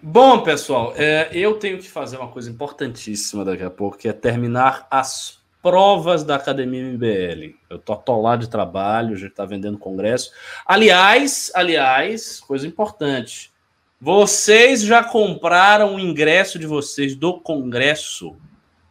[0.06, 4.12] Bom, pessoal, é, eu tenho que fazer uma coisa importantíssima daqui a pouco, que é
[4.12, 7.56] terminar as provas da Academia MBL.
[7.70, 10.30] Eu tô atolado de trabalho, já está vendendo congresso.
[10.66, 13.50] Aliás, aliás, coisa importante.
[13.98, 18.36] Vocês já compraram o ingresso de vocês do congresso?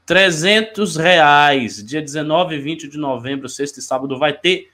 [0.07, 1.86] 300 reais.
[1.86, 4.72] Dia 19 e 20 de novembro, sexta e sábado, vai ter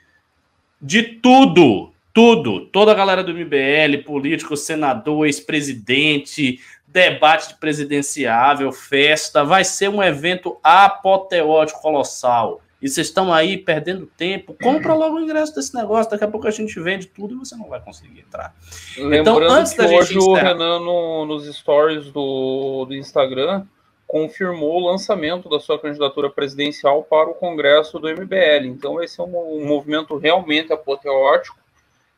[0.81, 9.63] de tudo tudo, toda a galera do MBL, político, senador, ex-presidente, debate presidenciável, festa, vai
[9.63, 12.61] ser um evento apoteótico, colossal.
[12.81, 16.47] E vocês estão aí perdendo tempo, compra logo o ingresso desse negócio, daqui a pouco
[16.47, 18.55] a gente vende tudo e você não vai conseguir entrar.
[18.97, 23.65] Lembrando então, antes que da hoje gente o Renan no, nos stories do, do Instagram
[24.07, 28.65] confirmou o lançamento da sua candidatura presidencial para o Congresso do MBL.
[28.65, 31.59] Então vai ser um, um movimento realmente apoteótico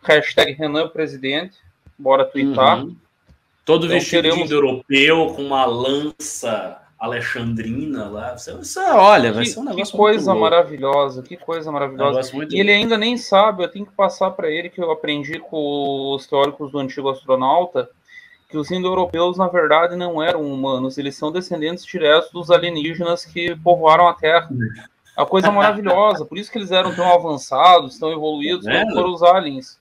[0.04, 1.58] Hashtag Renan Presidente.
[1.97, 2.84] Bora twittar.
[2.84, 2.95] Uhum.
[3.66, 4.47] Todo então, vestido queremos...
[4.47, 8.38] de europeu com uma lança alexandrina lá.
[8.38, 12.32] Você, você olha, vai ser um negócio Que coisa maravilhosa, que coisa maravilhosa.
[12.52, 16.14] E ele ainda nem sabe, eu tenho que passar para ele que eu aprendi com
[16.16, 17.89] os teóricos do antigo astronauta
[18.52, 23.56] que os indo-europeus, na verdade, não eram humanos, eles são descendentes diretos dos alienígenas que
[23.56, 24.49] povoaram a Terra.
[25.16, 29.24] A coisa maravilhosa, por isso que eles eram tão avançados, tão evoluídos, é, foram os
[29.24, 29.80] aliens.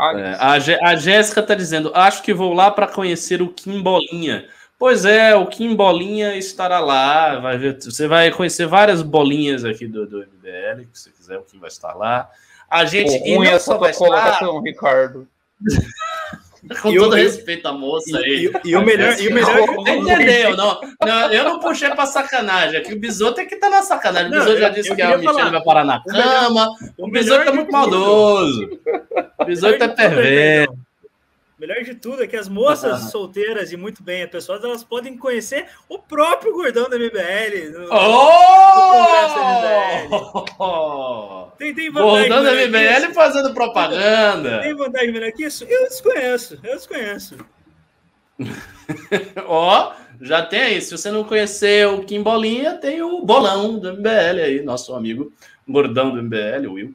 [0.00, 4.46] É, a, a Jéssica está dizendo: acho que vou lá para conhecer o Kim Bolinha.
[4.78, 7.38] Pois é, o Kim Bolinha estará lá.
[7.38, 11.42] Vai ver, você vai conhecer várias bolinhas aqui do, do MBL, se você quiser, o
[11.42, 12.30] Kim vai estar lá.
[12.68, 13.12] A gente.
[13.28, 14.62] e não só vai colocação, estar...
[14.62, 15.28] Ricardo.
[16.82, 18.50] Com todo respeito à moça aí.
[18.64, 19.18] E, e, o melhor.
[19.18, 20.56] E o melhor Você entendeu?
[20.56, 22.78] Não, não, eu não puxei pra sacanagem.
[22.78, 24.28] Aqui o Bisoto é que tá na sacanagem.
[24.28, 26.68] O Bisoto já disse que a Michelle vai parar na cama.
[26.98, 28.78] O, o Bisoto é muito maldoso.
[29.50, 30.78] O Bisoto é perverso.
[31.58, 33.08] Melhor de tudo é que as moças uhum.
[33.10, 37.78] solteiras e muito bem pessoas elas podem conhecer o próprio gordão da MBL.
[37.78, 38.30] No, oh!
[40.08, 44.60] No tem, tem gordão da MBL fazendo propaganda.
[44.60, 45.64] Tem vantagem melhor que isso?
[45.64, 47.36] Eu desconheço, eu desconheço.
[49.46, 50.80] Ó, oh, já tem aí.
[50.80, 55.30] Se você não conhecer o Kim Bolinha, tem o Bolão do MBL aí, nosso amigo
[55.70, 56.94] gordão do MBL, o Will.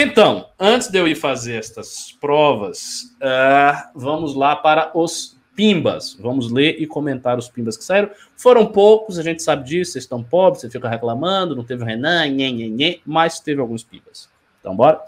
[0.00, 6.16] Então, antes de eu ir fazer estas provas, uh, vamos lá para os pimbas.
[6.20, 8.08] Vamos ler e comentar os pimbas que saíram.
[8.36, 11.84] Foram poucos, a gente sabe disso, vocês estão pobres, você fica reclamando, não teve o
[11.84, 14.30] Renan, nhê, nhê, nhê, mas teve alguns pimbas.
[14.60, 15.02] Então, bora?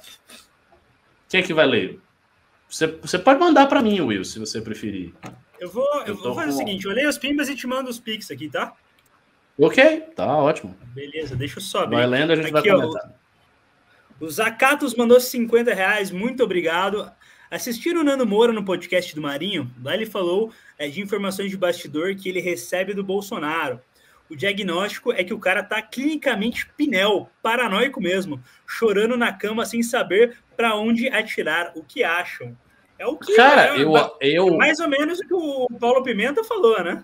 [1.28, 2.00] Quem é que vai ler?
[2.68, 5.14] Você, você pode mandar para mim, Will, se você preferir.
[5.60, 6.54] Eu vou, eu, eu vou fazer com...
[6.54, 8.72] o seguinte, eu leio os pimbas e te mando os pics aqui, tá?
[9.56, 10.76] Ok, tá ótimo.
[10.86, 13.19] Beleza, deixa eu só Vai lendo, a gente aqui, vai comentar.
[14.20, 17.10] O Zacatos mandou 50 reais, muito obrigado.
[17.50, 19.70] Assistiram o Nando Moura no podcast do Marinho?
[19.82, 23.80] Lá ele falou é, de informações de bastidor que ele recebe do Bolsonaro.
[24.28, 29.82] O diagnóstico é que o cara tá clinicamente pinel, paranoico mesmo, chorando na cama sem
[29.82, 31.72] saber para onde atirar.
[31.74, 32.54] O que acham?
[32.98, 36.44] É o que cara, é, eu, eu mais ou menos o que o Paulo Pimenta
[36.44, 37.02] falou, né?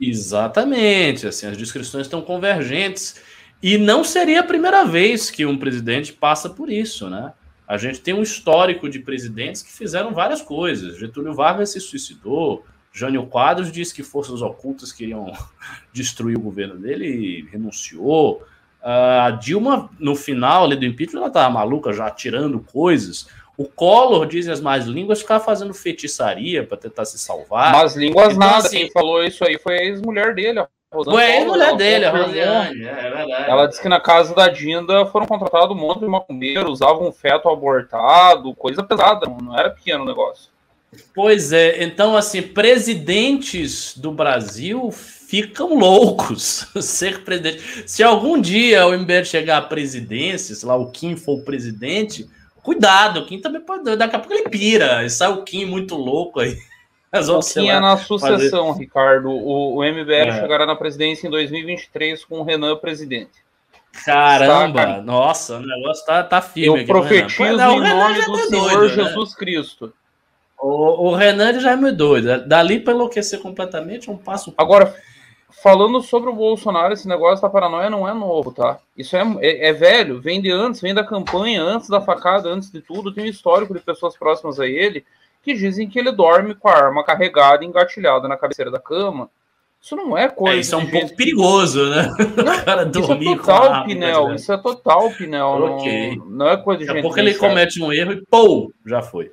[0.00, 3.22] Exatamente, assim, as descrições estão convergentes.
[3.62, 7.32] E não seria a primeira vez que um presidente passa por isso, né?
[7.68, 10.98] A gente tem um histórico de presidentes que fizeram várias coisas.
[10.98, 15.32] Getúlio Vargas se suicidou, Jânio Quadros disse que forças ocultas queriam
[15.92, 18.42] destruir o governo dele e renunciou.
[18.82, 23.28] A Dilma, no final ali do impeachment, ela estava maluca, já tirando coisas.
[23.56, 27.72] O Collor, dizem as más línguas, ficava fazendo feitiçaria para tentar se salvar.
[27.72, 31.44] Mas línguas então, nada, assim, quem falou isso aí foi a ex-mulher dele, Rosane é
[31.44, 33.50] mulher dele, a Rosiane, é, é verdade.
[33.50, 37.12] Ela disse que na casa da Dinda foram contratados um monte de macumbeiros, usavam um
[37.12, 40.50] feto abortado, coisa pesada, não era pequeno o negócio.
[41.14, 47.84] Pois é, então assim, presidentes do Brasil ficam loucos ser presidente.
[47.86, 52.28] Se algum dia o MBL chegar à presidência, sei lá, o Kim for o presidente,
[52.64, 55.94] cuidado, o Kim também pode, daqui a pouco ele pira, e sai o Kim muito
[55.94, 56.58] louco aí.
[57.12, 58.80] Mas Pouquinho na sucessão, fazer...
[58.80, 59.30] Ricardo.
[59.30, 60.40] O, o MBL é.
[60.40, 63.32] chegará na presidência em 2023 com o Renan presidente.
[64.04, 66.82] Caramba, Está, nossa, o negócio tá, tá firme.
[66.82, 69.04] Eu profetizo em nome do Senhor doido, né?
[69.04, 69.36] Jesus né?
[69.36, 69.92] Cristo.
[70.56, 72.46] O, o Renan já é muito doido.
[72.46, 74.54] Dali para enlouquecer completamente é um passo.
[74.56, 74.94] Agora,
[75.62, 78.78] falando sobre o Bolsonaro, esse negócio da paranoia não é novo, tá?
[78.96, 82.70] Isso é, é, é, velho, vem de antes, vem da campanha, antes da facada, antes
[82.70, 83.12] de tudo.
[83.12, 85.04] Tem um histórico de pessoas próximas a ele
[85.42, 89.30] que dizem que ele dorme com a arma carregada, engatilhada na cabeceira da cama.
[89.80, 90.56] Isso não é coisa.
[90.56, 92.12] É, isso é um pouco perigoso, né?
[92.20, 94.34] o cara dormir isso é total, Pinel.
[94.34, 95.48] Isso é total, Pinel.
[95.48, 96.16] Okay.
[96.16, 97.08] Não, não é coisa de Daqui gente.
[97.08, 99.32] Daqui ele comete um erro e pô, já foi.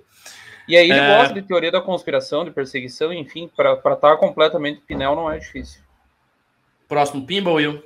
[0.65, 1.17] E aí ele é...
[1.17, 5.37] gosta de teoria da conspiração, de perseguição, enfim, para estar tá completamente Pinel não é
[5.37, 5.81] difícil.
[6.87, 7.83] Próximo Pimba, Will.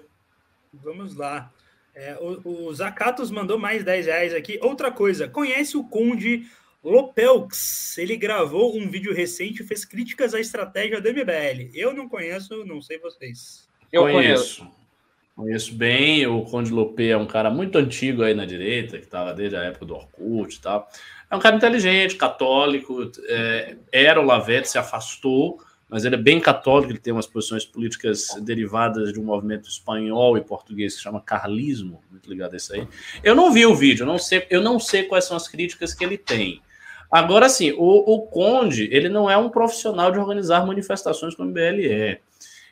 [0.72, 1.50] Vamos lá.
[1.96, 4.60] É, o, o Zacatos mandou mais 10 reais aqui.
[4.62, 6.46] Outra coisa, conhece o Conde
[6.84, 11.70] Lopelx, ele gravou um vídeo recente e fez críticas à estratégia do MBL.
[11.74, 13.70] Eu não conheço, não sei vocês.
[13.92, 14.68] Eu conheço.
[15.36, 19.34] Conheço bem, o Conde Lopé é um cara muito antigo aí na direita, que estava
[19.34, 20.90] desde a época do Orkut e tal.
[21.30, 26.40] É um cara inteligente, católico, é, era o Lavete, se afastou, mas ele é bem
[26.40, 31.22] católico, ele tem umas posições políticas derivadas de um movimento espanhol e português que chama
[31.22, 32.88] carlismo, muito ligado a isso aí.
[33.24, 35.94] Eu não vi o vídeo, eu não sei, eu não sei quais são as críticas
[35.94, 36.62] que ele tem.
[37.12, 41.52] Agora, sim, o, o Conde, ele não é um profissional de organizar manifestações como o
[41.52, 42.20] MBL é.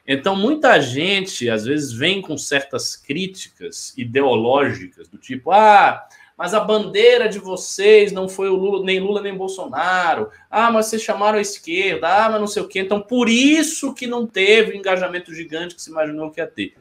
[0.08, 6.62] Então, muita gente, às vezes, vem com certas críticas ideológicas, do tipo, ah, mas a
[6.62, 10.30] bandeira de vocês não foi o Lula, nem Lula nem Bolsonaro.
[10.50, 12.80] Ah, mas vocês chamaram a esquerda, ah, mas não sei o quê.
[12.80, 16.76] Então, por isso que não teve o engajamento gigante que se imaginou que ia ter.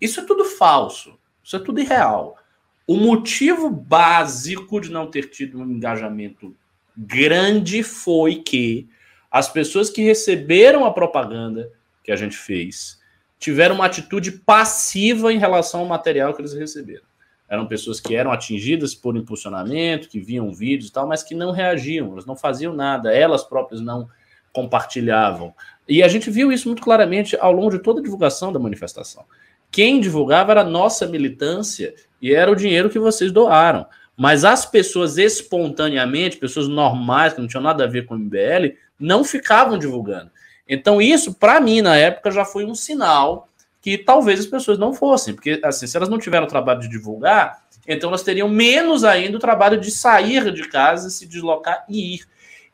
[0.00, 2.38] Isso é tudo falso, isso é tudo irreal.
[2.86, 6.56] O motivo básico de não ter tido um engajamento
[6.96, 8.88] grande foi que
[9.30, 11.70] as pessoas que receberam a propaganda
[12.04, 13.00] que a gente fez
[13.38, 17.04] tiveram uma atitude passiva em relação ao material que eles receberam.
[17.48, 21.50] Eram pessoas que eram atingidas por impulsionamento, que viam vídeos e tal, mas que não
[21.50, 24.08] reagiam, elas não faziam nada, elas próprias não
[24.52, 25.54] compartilhavam.
[25.88, 29.24] E a gente viu isso muito claramente ao longo de toda a divulgação da manifestação.
[29.70, 33.86] Quem divulgava era a nossa militância e era o dinheiro que vocês doaram.
[34.16, 38.76] Mas as pessoas espontaneamente, pessoas normais, que não tinham nada a ver com o MBL,
[38.98, 40.30] não ficavam divulgando.
[40.68, 43.48] Então, isso, para mim, na época, já foi um sinal
[43.80, 46.88] que talvez as pessoas não fossem, porque assim, se elas não tiveram o trabalho de
[46.88, 52.14] divulgar, então elas teriam menos ainda o trabalho de sair de casa, se deslocar e
[52.14, 52.24] ir.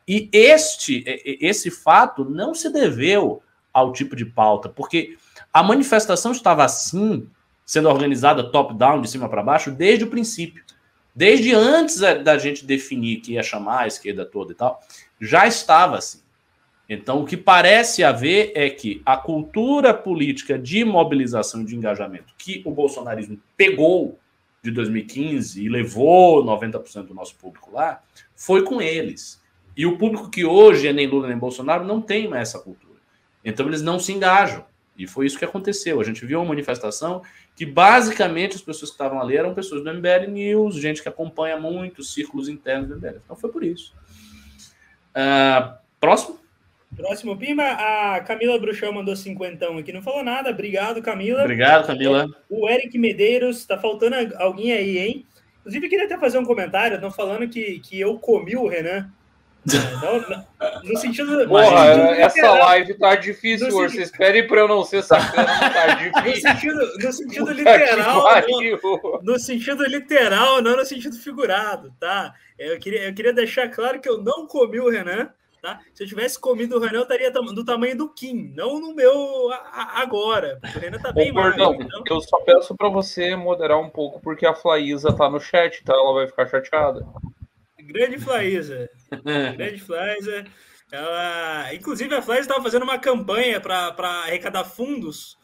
[0.07, 1.03] E este,
[1.41, 5.17] esse fato não se deveu ao tipo de pauta, porque
[5.53, 7.27] a manifestação estava assim,
[7.65, 10.63] sendo organizada top-down, de cima para baixo, desde o princípio.
[11.19, 14.81] Desde antes da gente definir que ia chamar a esquerda toda e tal,
[15.21, 16.21] já estava assim.
[16.89, 22.33] Então, o que parece haver é que a cultura política de mobilização e de engajamento
[22.39, 24.17] que o bolsonarismo pegou
[24.63, 28.01] de 2015 e levou 90% do nosso público lá,
[28.37, 29.43] foi com eles.
[29.77, 33.01] E o público que hoje é nem Lula nem Bolsonaro não tem mais essa cultura.
[33.45, 34.65] Então, eles não se engajam.
[34.99, 36.01] E foi isso que aconteceu.
[36.01, 37.23] A gente viu uma manifestação
[37.55, 41.57] que basicamente as pessoas que estavam ali eram pessoas do MBL News, gente que acompanha
[41.57, 43.21] muito os círculos internos do MBL.
[43.25, 43.95] Então foi por isso.
[45.11, 46.41] Uh, próximo.
[46.97, 50.51] Próximo, Pimba, a Camila Bruxão mandou cinquentão aqui, não falou nada.
[50.51, 51.43] Obrigado, Camila.
[51.43, 52.27] Obrigado, Camila.
[52.49, 55.27] O Eric Medeiros, tá faltando alguém aí, hein?
[55.61, 56.95] Inclusive, queria até fazer um comentário.
[56.95, 59.13] Estão falando que, que eu comi o Renan.
[59.67, 60.45] Não, não,
[60.85, 61.47] no sentido.
[61.49, 63.75] Porra, no essa literal, live tá difícil hoje.
[63.75, 63.91] Sentido...
[63.91, 66.51] Vocês esperem pra eu não ser sacana, tá difícil.
[66.51, 68.43] No sentido, no sentido literal.
[68.83, 72.35] No, no, sentido literal, não no sentido figurado, tá?
[72.59, 75.31] Eu queria, eu queria deixar claro que eu não comi o Renan.
[75.61, 75.81] Tá?
[75.93, 79.51] Se eu tivesse comido o Renan, eu estaria do tamanho do Kim, não no meu
[79.95, 80.61] agora.
[80.63, 81.75] O Renan tá bem magro.
[81.75, 82.05] Então...
[82.09, 85.93] Eu só peço para você moderar um pouco, porque a Flaísa tá no chat, tá?
[85.93, 87.05] Ela vai ficar chateada.
[87.89, 88.91] Grande Flaísa.
[89.57, 90.45] Grande Flaísa.
[90.93, 91.75] Ela...
[91.75, 95.39] Inclusive, a Flaísa estava fazendo uma campanha para arrecadar fundos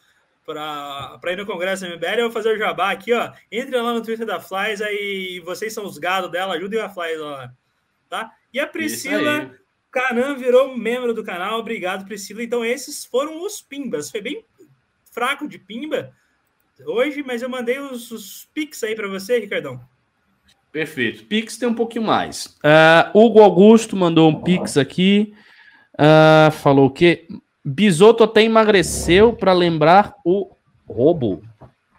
[0.45, 2.19] para ir no Congresso MBL.
[2.19, 3.31] Eu vou fazer o jabá aqui, ó.
[3.51, 7.25] Entre lá no Twitter da Flaísa e vocês são os gados dela, ajudem a Flaísa
[7.25, 7.53] lá.
[8.07, 8.31] Tá?
[8.53, 9.51] E a Priscila
[9.91, 11.59] Canan virou membro do canal.
[11.59, 12.43] Obrigado, Priscila.
[12.43, 14.11] Então, esses foram os Pimbas.
[14.11, 14.45] Foi bem
[15.11, 16.13] fraco de Pimba
[16.85, 19.81] hoje, mas eu mandei os, os Pix aí para você, Ricardão.
[20.75, 21.23] Perfeito.
[21.23, 22.47] Pix tem um pouquinho mais.
[22.57, 25.33] Uh, Hugo Augusto mandou um Pix aqui.
[25.93, 27.29] Uh, falou que
[27.63, 30.51] Bisoto até emagreceu para lembrar o
[30.85, 31.41] roubo.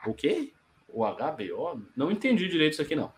[0.07, 0.53] O quê?
[0.93, 1.81] O HBO?
[1.97, 3.11] Não entendi direito isso aqui, não.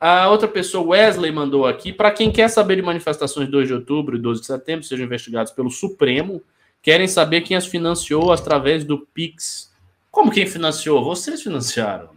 [0.00, 1.92] A outra pessoa, Wesley, mandou aqui.
[1.92, 5.06] Para quem quer saber de manifestações de 2 de outubro e 12 de setembro, sejam
[5.06, 6.42] investigados pelo Supremo.
[6.82, 9.72] Querem saber quem as financiou através do Pix.
[10.10, 11.04] Como quem financiou?
[11.04, 12.10] Vocês financiaram.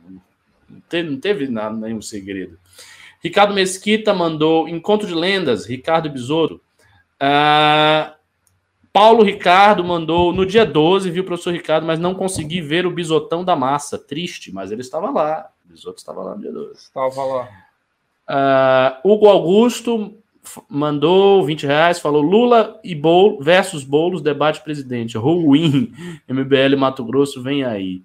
[0.67, 2.57] Não teve, não teve nada, nenhum segredo.
[3.21, 6.61] Ricardo Mesquita mandou Encontro de Lendas, Ricardo Besouro.
[7.21, 8.11] Uh,
[8.91, 12.91] Paulo Ricardo mandou no dia 12, viu o professor Ricardo, mas não consegui ver o
[12.91, 13.97] bisotão da massa.
[13.97, 15.49] Triste, mas ele estava lá.
[15.65, 16.73] O bisoto estava lá no dia 12.
[16.73, 17.49] Estava lá.
[18.29, 20.15] Uh, Hugo Augusto
[20.67, 25.17] mandou 20 reais, falou Lula e Bol versus Boulos, debate presidente.
[25.17, 25.93] Ruim,
[26.27, 28.01] MBL Mato Grosso, vem aí.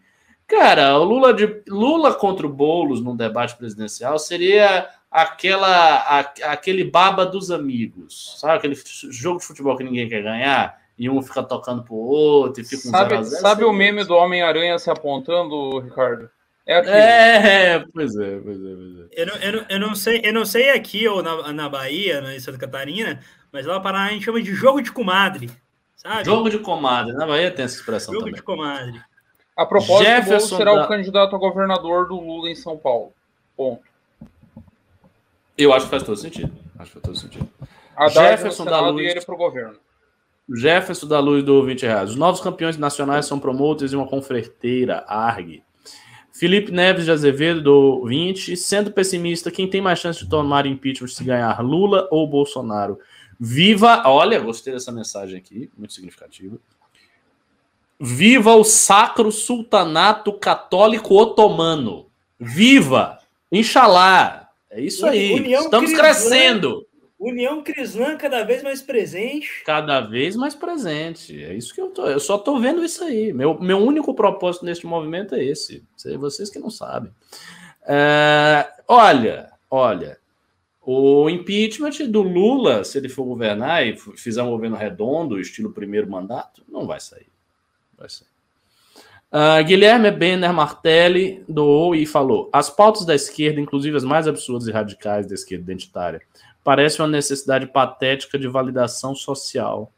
[0.47, 6.19] Cara, o Lula, de, Lula contra o Boulos num debate presidencial seria aquela a,
[6.51, 8.55] aquele baba dos amigos, sabe?
[8.55, 8.77] Aquele
[9.11, 12.89] jogo de futebol que ninguém quer ganhar e um fica tocando pro outro e fica
[12.89, 16.29] um Sabe, sabe o meme do Homem-Aranha se apontando, Ricardo?
[16.67, 19.09] É, é, pois é, pois é, pois é.
[19.12, 22.21] Eu não, eu, não, eu não sei, eu não sei aqui ou na, na Bahia,
[22.21, 23.21] na Santa Catarina,
[23.53, 25.49] mas lá Paraná a gente chama de jogo de comadre,
[25.95, 26.25] sabe?
[26.25, 28.41] Jogo de comadre, na Bahia tem essa expressão jogo também.
[28.41, 29.01] Jogo de comadre.
[29.57, 30.85] A propósito, Jefferson será da...
[30.85, 33.12] o candidato a governador do Lula em São Paulo.
[33.57, 33.93] Ponto.
[35.57, 36.53] Eu acho que faz todo sentido.
[36.79, 37.49] Acho que faz todo sentido.
[37.97, 39.03] A Jefferson da Luz.
[39.03, 39.79] E ele pro governo.
[40.53, 42.11] Jefferson da Luz do 20 reais.
[42.11, 45.63] Os novos campeões nacionais são promotores de uma confreiteira, ARG.
[46.33, 48.57] Felipe Neves de Azevedo, do 20.
[48.57, 52.99] Sendo pessimista, quem tem mais chance de tomar impeachment se ganhar Lula ou Bolsonaro?
[53.39, 54.03] Viva!
[54.07, 56.59] Olha, gostei dessa mensagem aqui, muito significativa.
[58.01, 62.07] Viva o Sacro Sultanato Católico Otomano!
[62.39, 63.19] Viva!
[63.51, 64.43] Inxalá!
[64.75, 65.33] É isso aí.
[65.35, 66.87] União Estamos Crislã, crescendo.
[67.16, 69.62] União Crislã cada vez mais presente.
[69.64, 71.45] Cada vez mais presente.
[71.45, 72.09] É isso que eu tô.
[72.09, 73.33] Eu só tô vendo isso aí.
[73.33, 75.85] Meu, meu único propósito neste movimento é esse.
[76.18, 77.12] Vocês que não sabem.
[77.87, 80.18] É, olha, olha.
[80.83, 86.11] O impeachment do Lula, se ele for governar e fizer um governo redondo, estilo primeiro
[86.11, 87.29] mandato, não vai sair.
[87.97, 88.34] Vai sair.
[89.35, 94.68] Uh, Guilherme Benner Martelli doou e falou: as pautas da esquerda, inclusive as mais absurdas
[94.68, 96.22] e radicais da esquerda identitária,
[96.62, 99.93] parecem uma necessidade patética de validação social.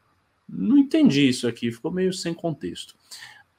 [0.49, 2.95] Não entendi isso aqui, ficou meio sem contexto.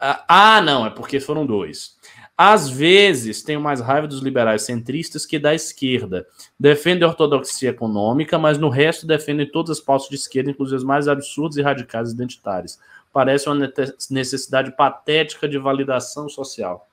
[0.00, 1.96] Ah, ah, não, é porque foram dois.
[2.36, 6.26] Às vezes, tenho mais raiva dos liberais centristas que da esquerda.
[6.58, 10.84] Defendem a ortodoxia econômica, mas no resto defendem todas as pautas de esquerda, inclusive as
[10.84, 12.78] mais absurdas e radicais identitárias.
[13.18, 13.68] Parece uma
[14.08, 16.86] necessidade patética de validação social.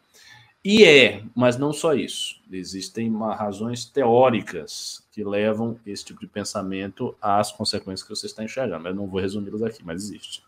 [0.63, 2.41] E é, mas não só isso.
[2.51, 8.87] Existem razões teóricas que levam esse tipo de pensamento às consequências que você está enxergando.
[8.87, 10.41] Eu não vou resumi-las aqui, mas existe.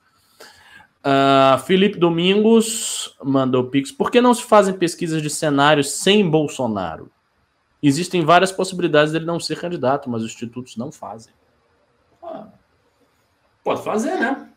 [1.05, 3.91] Uh, Felipe Domingos mandou pix.
[3.91, 7.11] Por que não se fazem pesquisas de cenários sem Bolsonaro?
[7.84, 11.32] Existem várias possibilidades dele não ser candidato, mas os institutos não fazem.
[12.23, 12.47] Ah,
[13.63, 14.49] pode fazer, né?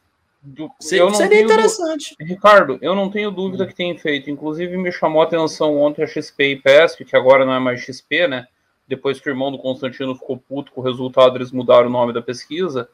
[0.42, 2.16] Do, seria interessante.
[2.18, 4.30] Ricardo, eu não tenho dúvida que tem feito.
[4.30, 7.80] Inclusive, me chamou a atenção ontem a XP e PESP, que agora não é mais
[7.80, 8.46] XP, né?
[8.88, 12.12] Depois que o irmão do Constantino ficou puto com o resultado, eles mudaram o nome
[12.12, 12.88] da pesquisa.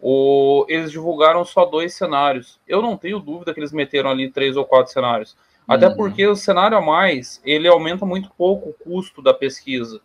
[0.00, 2.58] O, eles divulgaram só dois cenários.
[2.66, 5.36] Eu não tenho dúvida que eles meteram ali três ou quatro cenários.
[5.66, 5.96] Até uhum.
[5.96, 10.00] porque o cenário a mais, ele aumenta muito pouco o custo da pesquisa.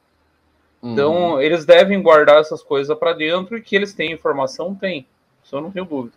[0.81, 0.93] Uhum.
[0.93, 5.07] Então, eles devem guardar essas coisas para dentro e que eles têm informação, tem.
[5.43, 6.15] Isso eu não tenho dúvida.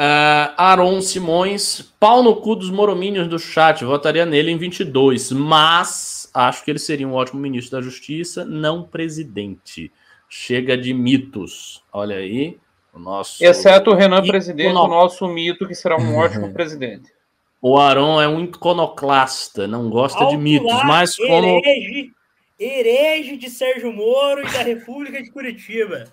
[0.00, 6.30] Uh, Aaron Simões, pau no cu dos moromínios do chat, votaria nele em 22, mas
[6.32, 9.92] acho que ele seria um ótimo ministro da Justiça, não presidente.
[10.26, 11.84] Chega de mitos.
[11.92, 12.56] Olha aí,
[12.94, 13.44] o nosso.
[13.44, 17.12] Exceto o Renan presidente, o nosso mito, que será um ótimo presidente.
[17.60, 21.46] O Aaron é um iconoclasta, não gosta Alto de mitos, lá, mas como.
[21.46, 22.10] Herege,
[22.58, 26.04] herege de Sérgio Moro e da República de Curitiba.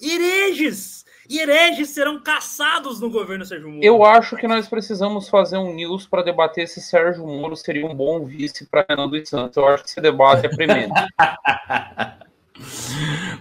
[0.00, 1.04] Hereges!
[1.28, 3.84] E hereges serão caçados no governo Sérgio Moro.
[3.84, 7.94] Eu acho que nós precisamos fazer um news para debater se Sérgio Moro seria um
[7.94, 9.56] bom vice para Renan dos Santos.
[9.56, 10.92] Eu acho que esse debate é premente.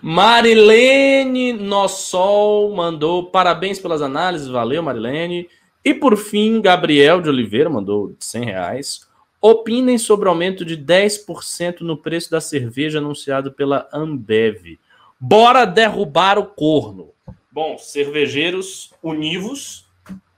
[0.02, 5.50] Marilene Nossol mandou parabéns pelas análises, valeu Marilene.
[5.84, 9.08] E por fim, Gabriel de Oliveira mandou 100 reais.
[9.42, 14.80] Opinem sobre o aumento de 10% no preço da cerveja anunciado pela Ambev.
[15.20, 17.13] Bora derrubar o corno.
[17.54, 19.86] Bom, cervejeiros univos.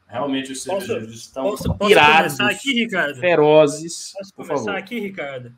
[0.05, 3.19] Realmente os cervejeiros posso, estão posso, posso irados, aqui, Ricardo?
[3.21, 4.11] ferozes.
[4.17, 4.75] Posso começar favor.
[4.75, 5.57] aqui, Ricardo?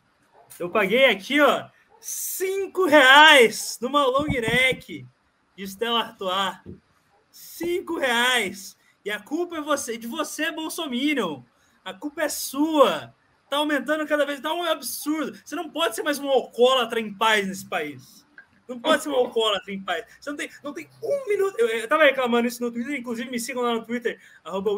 [0.60, 1.68] Eu paguei aqui, ó,
[2.00, 5.04] cinco reais numa long neck
[5.56, 6.60] de Stella Artois.
[7.32, 8.78] Cinco reais.
[9.04, 11.44] E a culpa é você, de você, Bolsonaro.
[11.84, 13.16] A culpa é sua.
[13.50, 15.36] Tá aumentando cada vez, tá um absurdo.
[15.44, 18.27] Você não pode ser mais um alcoólatra em paz nesse país.
[18.68, 20.04] Não pode ser um alcoólatra em paz.
[20.20, 21.56] Você não tem, não tem um minuto.
[21.58, 24.72] Eu, eu tava reclamando isso no Twitter, inclusive me sigam lá no Twitter, arroba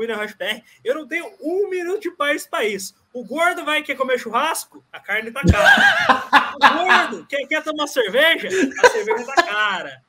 [0.84, 2.96] Eu não tenho um minuto de paz nesse país.
[3.12, 6.50] O gordo vai quer comer churrasco, a carne tá cara.
[6.56, 10.02] O gordo quer, quer tomar cerveja, a cerveja tá cara.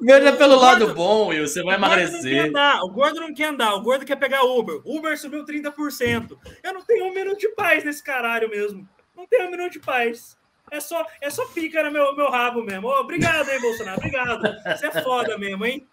[0.00, 2.50] Veja pelo gordo, lado bom, Will, você vai emagrecer.
[2.82, 4.80] O gordo não quer andar, o gordo quer pegar Uber.
[4.84, 6.38] Uber subiu 30%.
[6.62, 8.88] Eu não tenho um minuto de paz nesse caralho mesmo.
[9.14, 10.36] Não tenho um minuto de paz.
[10.70, 12.88] É só, é só pica no meu, meu rabo mesmo.
[12.88, 13.98] Obrigado aí, Bolsonaro.
[13.98, 14.42] Obrigado.
[14.64, 15.86] Você é foda mesmo, hein?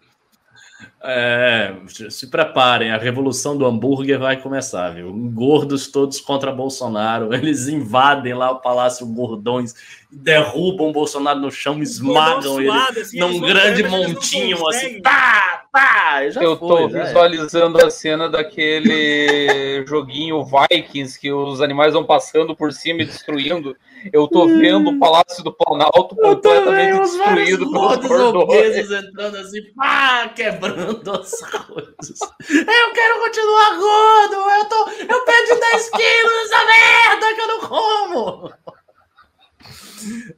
[1.02, 1.74] É,
[2.10, 5.12] se preparem, a revolução do hambúrguer vai começar, viu?
[5.12, 9.74] Gordos todos contra Bolsonaro, eles invadem lá o Palácio Gordões,
[10.10, 16.24] derrubam o Bolsonaro no chão, esmagam ele assim, num grande montinho, assim, tá, tá!
[16.24, 22.72] Eu foi, tô visualizando a cena daquele joguinho Vikings que os animais vão passando por
[22.72, 23.76] cima e destruindo.
[24.12, 28.90] Eu tô vendo o Palácio do Planalto completamente destruído pelos cordões.
[28.90, 32.20] entrando assim, pá, quebrando as coisas.
[32.48, 34.34] Eu quero continuar gordo!
[34.34, 38.52] Eu, tô, eu perdi 10 quilos nessa merda que eu não como!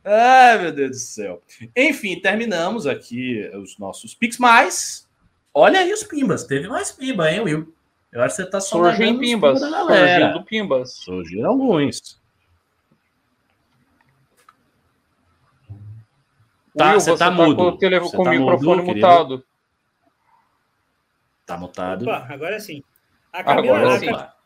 [0.04, 1.42] Ai, meu Deus do céu.
[1.76, 5.05] Enfim, terminamos aqui os nossos pics, mas
[5.56, 6.44] olha aí os pimbas.
[6.44, 7.74] Teve mais pimba, hein, Will?
[8.12, 9.58] Eu acho que você tá surgindo pimbas.
[9.58, 10.92] Surgindo pimbas.
[10.92, 12.20] Surgiram alguns.
[16.76, 17.56] Tá, Will, você, tá, tá mudo.
[17.56, 18.00] Com o, tele...
[18.00, 19.44] com tá o microfone mudo, mutado.
[21.46, 22.02] Tá mutado.
[22.02, 22.82] Opa, agora sim.
[23.32, 24.10] A Camila, agora sim.
[24.10, 24.36] A,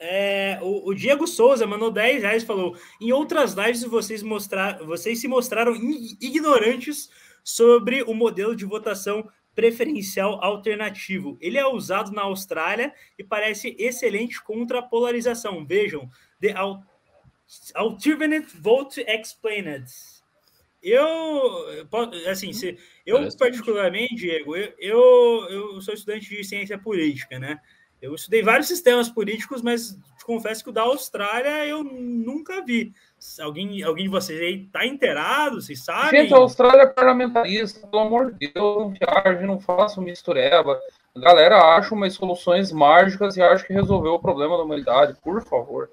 [0.00, 4.78] é, o, o, Diego Souza mandou 10 reais e falou: em outras lives vocês, mostrar,
[4.82, 5.74] vocês se mostraram
[6.20, 7.08] ignorantes
[7.44, 11.38] sobre o modelo de votação preferencial alternativo.
[11.40, 15.64] Ele é usado na Austrália e parece excelente contra a polarização.
[15.64, 16.10] Vejam,
[16.40, 16.54] The
[17.74, 19.86] Alternate Vote Explained.
[20.82, 21.88] Eu,
[22.28, 22.76] assim, se,
[23.06, 27.58] eu particularmente, Diego, eu, eu, eu sou estudante de ciência política, né?
[28.02, 32.92] Eu estudei vários sistemas políticos, mas confesso que o da Austrália eu nunca vi.
[33.40, 35.60] Alguém, alguém de vocês aí está inteirado?
[35.60, 36.22] Vocês sabem?
[36.22, 40.78] Gente, a Austrália é parlamentarista, pelo amor de Deus, não viaje, não faça mistureba.
[41.16, 45.42] A galera acha umas soluções mágicas e acha que resolveu o problema da humanidade, por
[45.42, 45.90] favor.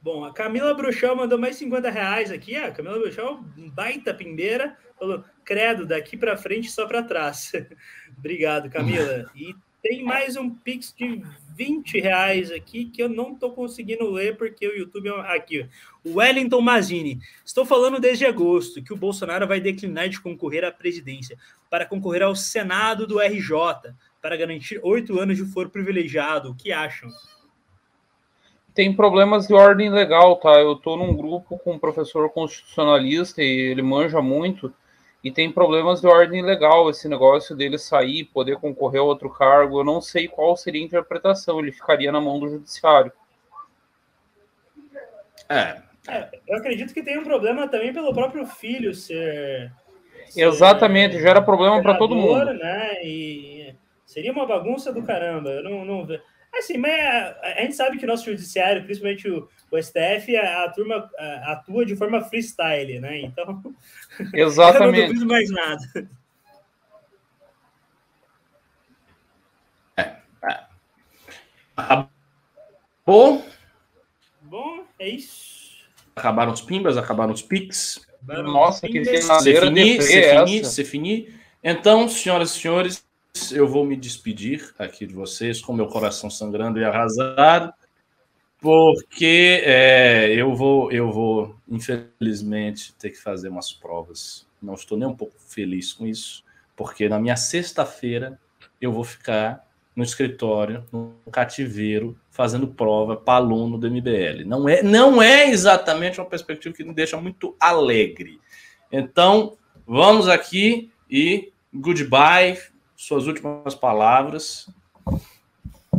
[0.00, 2.56] Bom, a Camila Bruxão mandou mais 50 reais aqui.
[2.56, 7.52] A Camila Bruxão, baita pimbeira, falou: credo, daqui para frente só para trás.
[8.18, 9.30] Obrigado, Camila.
[9.34, 11.22] E tem mais um Pix de
[11.56, 15.68] 20 reais aqui que eu não estou conseguindo ler porque o YouTube é aqui.
[16.04, 17.18] O Wellington Mazini.
[17.44, 21.36] Estou falando desde agosto que o Bolsonaro vai declinar de concorrer à presidência
[21.68, 26.52] para concorrer ao Senado do RJ para garantir oito anos de foro privilegiado.
[26.52, 27.10] O que acham?
[28.72, 30.60] Tem problemas de ordem legal, tá?
[30.60, 34.72] Eu estou num grupo com um professor constitucionalista e ele manja muito
[35.22, 39.80] e tem problemas de ordem legal esse negócio dele sair, poder concorrer a outro cargo.
[39.80, 43.12] Eu não sei qual seria a interpretação, ele ficaria na mão do judiciário.
[45.48, 45.80] É.
[46.08, 49.70] é eu acredito que tem um problema também pelo próprio filho ser.
[50.28, 52.52] ser Exatamente, gera problema para todo mundo.
[52.54, 53.04] Né?
[53.04, 53.74] E
[54.04, 55.50] seria uma bagunça do caramba.
[55.50, 56.06] Eu não, não
[56.54, 60.64] Assim, mas a, a gente sabe que o nosso judiciário, principalmente o, o STF, a,
[60.64, 63.20] a turma a, atua de forma freestyle, né?
[63.20, 63.62] Então.
[64.34, 65.00] Exatamente.
[65.00, 66.10] eu não duvido mais nada.
[69.96, 70.16] É.
[70.44, 70.60] é.
[71.76, 73.44] Acabou?
[74.42, 75.86] Bom, é isso.
[76.14, 78.06] Acabaram os pimbas, acabaram os pics.
[78.22, 81.40] Nossa, que finir, se finir, se finir.
[81.64, 83.04] Então, senhoras e senhores,
[83.50, 87.72] eu vou me despedir aqui de vocês com meu coração sangrando e arrasado,
[88.60, 94.46] porque é, eu vou, eu vou, infelizmente, ter que fazer umas provas.
[94.62, 96.44] Não estou nem um pouco feliz com isso,
[96.76, 98.38] porque na minha sexta-feira
[98.80, 104.44] eu vou ficar no escritório, no cativeiro, fazendo prova para aluno do MBL.
[104.46, 108.40] Não é, não é exatamente uma perspectiva que me deixa muito alegre.
[108.90, 109.56] Então,
[109.86, 112.56] vamos aqui e goodbye,
[113.02, 114.68] suas últimas palavras.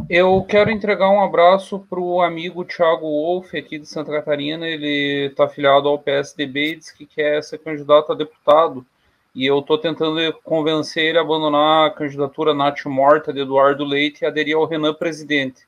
[0.09, 4.65] Eu quero entregar um abraço para o amigo Thiago Wolff, aqui de Santa Catarina.
[4.65, 8.85] Ele está afiliado ao PSDB e diz que quer ser candidato a deputado.
[9.35, 14.21] E eu estou tentando convencer ele a abandonar a candidatura Nath Morta de Eduardo Leite
[14.21, 15.63] e aderir ao Renan Presidente.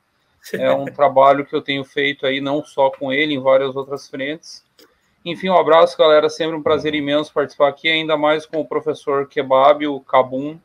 [0.54, 4.08] É um trabalho que eu tenho feito aí, não só com ele, em várias outras
[4.08, 4.64] frentes.
[5.26, 6.30] Enfim, um abraço, galera.
[6.30, 10.60] Sempre um prazer imenso participar aqui, ainda mais com o professor Kebab, o Kabum,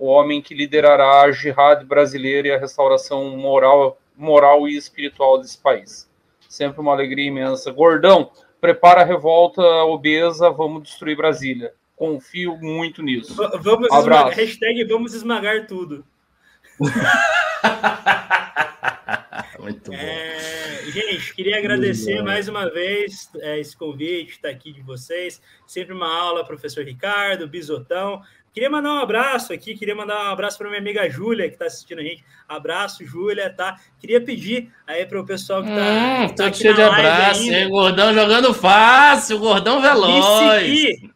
[0.00, 5.58] o homem que liderará a jihad brasileira e a restauração moral, moral e espiritual desse
[5.58, 6.08] país.
[6.48, 7.70] Sempre uma alegria imensa.
[7.70, 8.30] Gordão,
[8.62, 11.74] prepara a revolta obesa, vamos destruir Brasília.
[11.94, 13.34] Confio muito nisso.
[13.34, 16.02] V vamos esmagar, hashtag vamos esmagar tudo.
[19.60, 19.96] muito bom.
[19.96, 25.42] É, gente, queria agradecer mais uma vez é, esse convite, estar tá aqui de vocês.
[25.66, 28.22] Sempre uma aula, professor Ricardo, Bisotão.
[28.52, 31.66] Queria mandar um abraço aqui, queria mandar um abraço para minha amiga Júlia, que está
[31.66, 32.24] assistindo a gente.
[32.48, 33.78] Abraço, Júlia, tá?
[33.98, 35.82] Queria pedir aí para o pessoal que está.
[35.82, 37.68] Hum, que tá tô cheio de abraço, hein?
[37.68, 40.66] Gordão jogando fácil, gordão veloz.
[40.66, 41.10] Me seguir,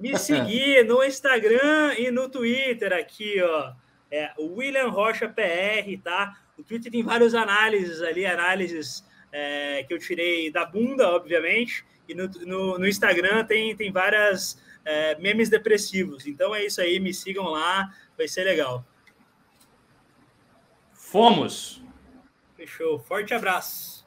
[0.00, 3.72] me seguir no Instagram e no Twitter aqui, ó.
[4.10, 6.36] É William Rocha PR, tá?
[6.58, 11.84] O Twitter tem várias análises ali, análises é, que eu tirei da bunda, obviamente.
[12.08, 16.26] E no, no, no Instagram tem, tem várias é, memes depressivos.
[16.26, 18.84] Então é isso aí, me sigam lá, vai ser legal.
[20.92, 21.82] Fomos!
[22.56, 24.03] Fechou, forte abraço.